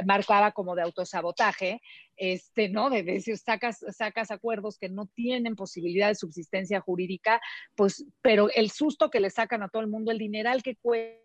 [0.04, 1.80] marcaba como de autosabotaje,
[2.16, 2.90] este, ¿no?
[2.90, 7.40] De decir, sacas, sacas acuerdos que no tienen posibilidad de subsistencia jurídica,
[7.74, 11.20] pues, pero el susto que le sacan a todo el mundo, el dineral que cuestan,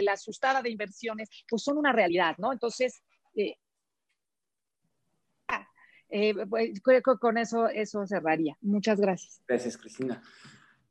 [0.00, 2.52] la asustada de inversiones, pues son una realidad, ¿no?
[2.52, 3.02] Entonces,
[3.34, 3.56] eh,
[5.48, 5.68] ah,
[6.08, 8.56] eh, pues, creo que con eso, eso cerraría.
[8.60, 9.42] Muchas gracias.
[9.46, 10.22] Gracias, Cristina.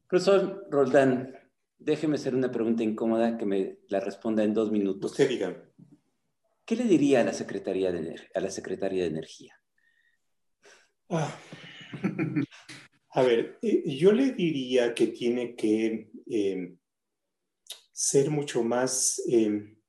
[0.08, 1.34] Profesor Roldán,
[1.80, 5.12] déjeme hacer una pregunta incómoda que me la responda en dos minutos.
[5.12, 5.71] Usted diga.
[6.72, 9.54] ¿Qué le diría a la Secretaría de, a la Secretaría de Energía?
[11.10, 11.38] Ah.
[13.10, 16.78] A ver, eh, yo le diría que tiene que em,
[17.92, 19.82] ser mucho más em,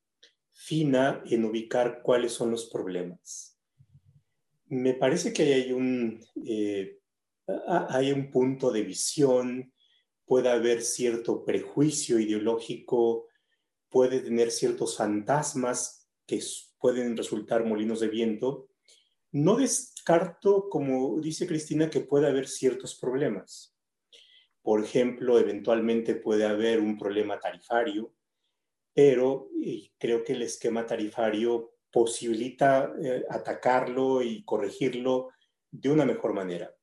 [0.53, 3.57] fina en ubicar cuáles son los problemas.
[4.67, 6.99] Me parece que hay un, eh,
[7.91, 9.73] hay un punto de visión,
[10.25, 13.29] puede haber cierto prejuicio ideológico,
[13.89, 16.41] puede tener ciertos fantasmas que
[16.83, 18.69] pueden resultar molinos de viento,
[19.31, 23.75] no descarto, como dice Cristina, que puede haber ciertos problemas.
[24.61, 28.13] Por ejemplo, eventualmente puede haber un problema tarifario,
[28.93, 29.49] pero
[29.97, 35.29] creo que el esquema tarifario posibilita eh, atacarlo y corregirlo
[35.71, 36.75] de una mejor manera.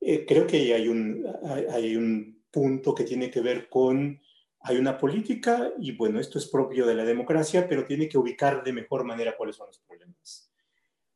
[0.00, 1.26] Eh, creo que hay un,
[1.70, 4.20] hay un punto que tiene que ver con
[4.64, 8.62] hay una política y bueno, esto es propio de la democracia, pero tiene que ubicar
[8.62, 10.50] de mejor manera cuáles son los problemas.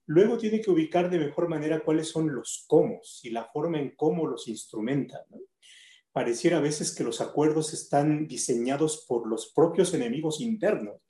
[0.06, 3.94] Luego tiene que ubicar de mejor manera cuáles son los cómo y la forma en
[3.96, 5.24] cómo los instrumenta.
[6.12, 11.00] Pareciera a veces que los acuerdos están diseñados por los propios enemigos internos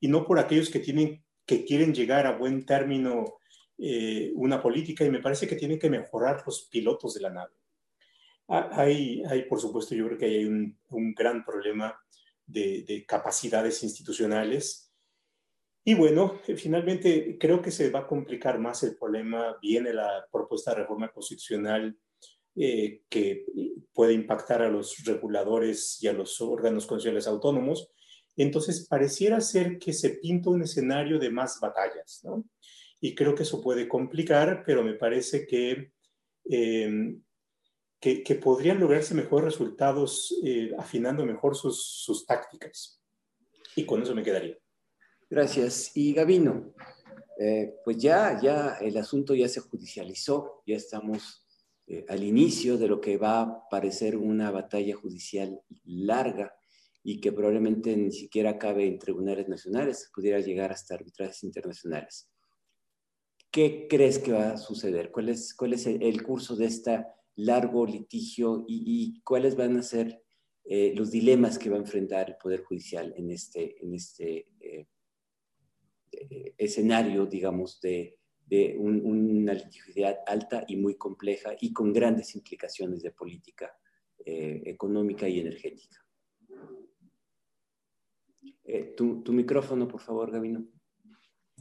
[0.00, 3.38] y no por aquellos que, tienen, que quieren llegar a buen término
[3.78, 7.57] eh, una política y me parece que tienen que mejorar los pilotos de la nave.
[8.48, 11.98] Ah, hay, hay, por supuesto, yo creo que hay un, un gran problema
[12.46, 14.90] de, de, capacidades institucionales.
[15.84, 19.56] Y bueno, finalmente creo que se va a complicar más el problema.
[19.60, 21.96] Viene la propuesta de reforma constitucional
[22.60, 23.46] eh, que
[23.92, 27.92] puede impactar a los reguladores y a los órganos constitucionales autónomos.
[28.36, 32.44] Entonces, pareciera ser que se pinta un escenario de más batallas, ¿no?
[33.00, 35.92] Y creo que eso puede complicar, pero me parece que
[36.50, 37.16] eh,
[38.00, 43.02] que, podrían lograrse mejores resultados eh, afinando mejor sus, tácticas.
[43.74, 44.56] Y con eso me quedaría.
[45.28, 45.92] Gracias.
[45.94, 46.72] Y Gavino,
[47.38, 51.44] eh, pues ya, ya el asunto ya se judicializó, ya estamos
[51.86, 56.54] eh, al inicio de lo que va a parecer una batalla judicial larga
[57.02, 62.30] y que probablemente ni siquiera cabe en tribunales nacionales, pudiera llegar hasta arbitrajes internacionales.
[63.50, 65.10] ¿Qué crees que va a suceder?
[65.10, 67.06] ¿Cuál es, cuál es el, curso de este
[67.38, 70.22] largo litigio y, cuáles van a ser
[70.64, 74.86] eh, los dilemas que va a enfrentar el Poder Judicial en este, en este eh,
[76.12, 78.14] eh, escenario, digamos, de,
[78.78, 83.70] una litigiosidad alta y muy compleja y con grandes implicaciones de política
[84.24, 86.02] económica y energética?
[88.96, 90.66] tu, tu micrófono, por favor, Gabino.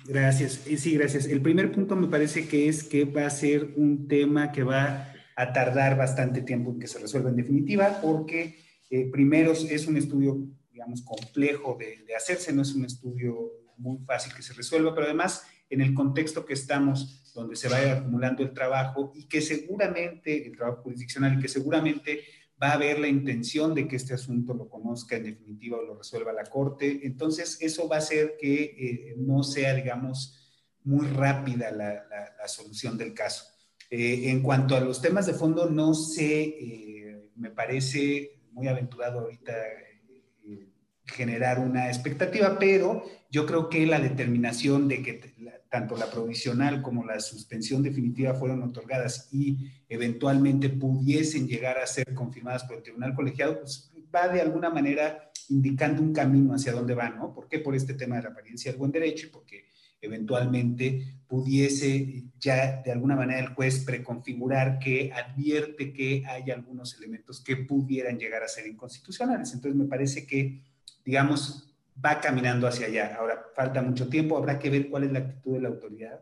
[0.06, 0.54] Gracias.
[0.54, 1.26] Sí, gracias.
[1.26, 5.14] El primer punto me parece que es que va a ser un tema que va
[5.38, 8.58] a tardar bastante tiempo en que se resuelva en definitiva, porque
[8.90, 10.36] eh, primero es un estudio,
[10.72, 15.44] digamos, complejo de, hacerse, no es un estudio muy fácil que se resuelva, pero además
[15.70, 20.58] en el contexto que estamos, donde se vaya acumulando el trabajo y que seguramente, el
[20.58, 22.22] trabajo jurisdiccional, y que seguramente
[22.62, 25.96] va a haber la intención de que este asunto lo conozca en definitiva o lo
[25.96, 27.02] resuelva la Corte.
[27.04, 30.36] Entonces, eso va a hacer que eh, no sea, digamos,
[30.84, 33.44] muy rápida la, solución del caso.
[33.90, 39.20] Eh, en cuanto a los temas de fondo, no sé, eh, me parece muy aventurado
[39.20, 39.54] ahorita
[41.06, 45.34] generar una expectativa, pero yo creo que la determinación de que
[45.70, 52.14] tanto la provisional como la suspensión definitiva fueron otorgadas y eventualmente pudiesen llegar a ser
[52.14, 56.94] confirmadas por el tribunal colegiado, pues va de alguna manera indicando un camino hacia dónde
[56.94, 57.34] va, ¿no?
[57.34, 57.60] ¿Por qué?
[57.60, 59.66] Por este tema de la apariencia del buen derecho y porque
[60.02, 67.42] eventualmente pudiese ya de alguna manera el juez preconfigurar que advierte que hay algunos elementos
[67.42, 69.54] que pudieran llegar a ser inconstitucionales.
[69.54, 70.62] Entonces me parece que,
[71.04, 71.74] digamos,
[72.04, 73.16] va caminando hacia allá.
[73.16, 76.20] Ahora, falta mucho tiempo, habrá que ver cuál es la actitud de la autoridad,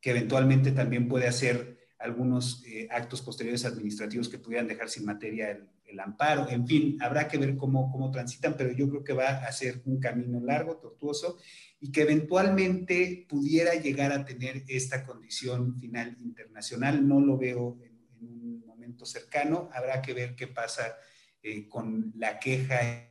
[0.00, 5.50] que eventualmente también puede hacer algunos eh, actos posteriores administrativos que pudieran dejar sin materia
[5.50, 5.68] el,
[5.98, 6.48] amparo.
[6.48, 9.82] En fin, habrá que ver cómo, cómo transitan, pero yo creo que va a ser
[9.86, 11.38] un camino largo, tortuoso,
[11.80, 17.06] y que eventualmente pudiera llegar a tener esta condición final internacional.
[17.06, 19.70] No lo veo en, un momento cercano.
[19.72, 20.94] Habrá que ver qué pasa
[21.42, 23.10] eh, con la queja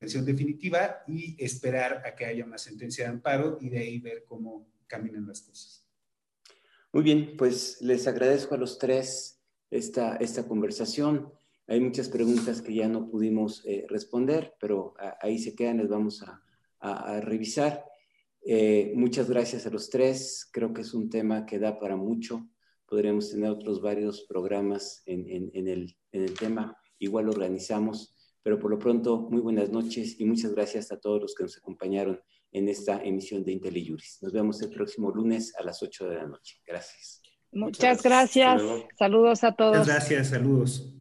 [0.00, 4.70] definitiva y esperar a que haya una sentencia de amparo y de ahí ver cómo
[4.86, 5.86] caminan las cosas.
[6.92, 9.33] Muy bien, pues les agradezco a los tres
[9.74, 11.32] esta, esta conversación.
[11.66, 16.22] Hay muchas preguntas que ya no pudimos eh, responder, pero ahí se quedan, les vamos
[16.22, 16.42] a,
[16.80, 17.84] a, revisar.
[18.44, 20.48] Eh, muchas gracias a los tres.
[20.52, 22.46] Creo que es un tema que da para mucho.
[22.86, 26.76] Podríamos tener otros varios programas en, en, en, el, en el tema.
[26.98, 28.14] Igual organizamos.
[28.42, 31.56] Pero por lo pronto, muy buenas noches y muchas gracias a todos los que nos
[31.56, 32.20] acompañaron
[32.52, 34.18] en esta emisión de IntelliJuris.
[34.22, 36.60] Nos vemos el próximo lunes a las 8 de la noche.
[36.66, 37.23] Gracias.
[37.54, 38.62] Muchas gracias.
[38.98, 39.78] Saludos a todos.
[39.78, 40.94] Muchas gracias, saludos.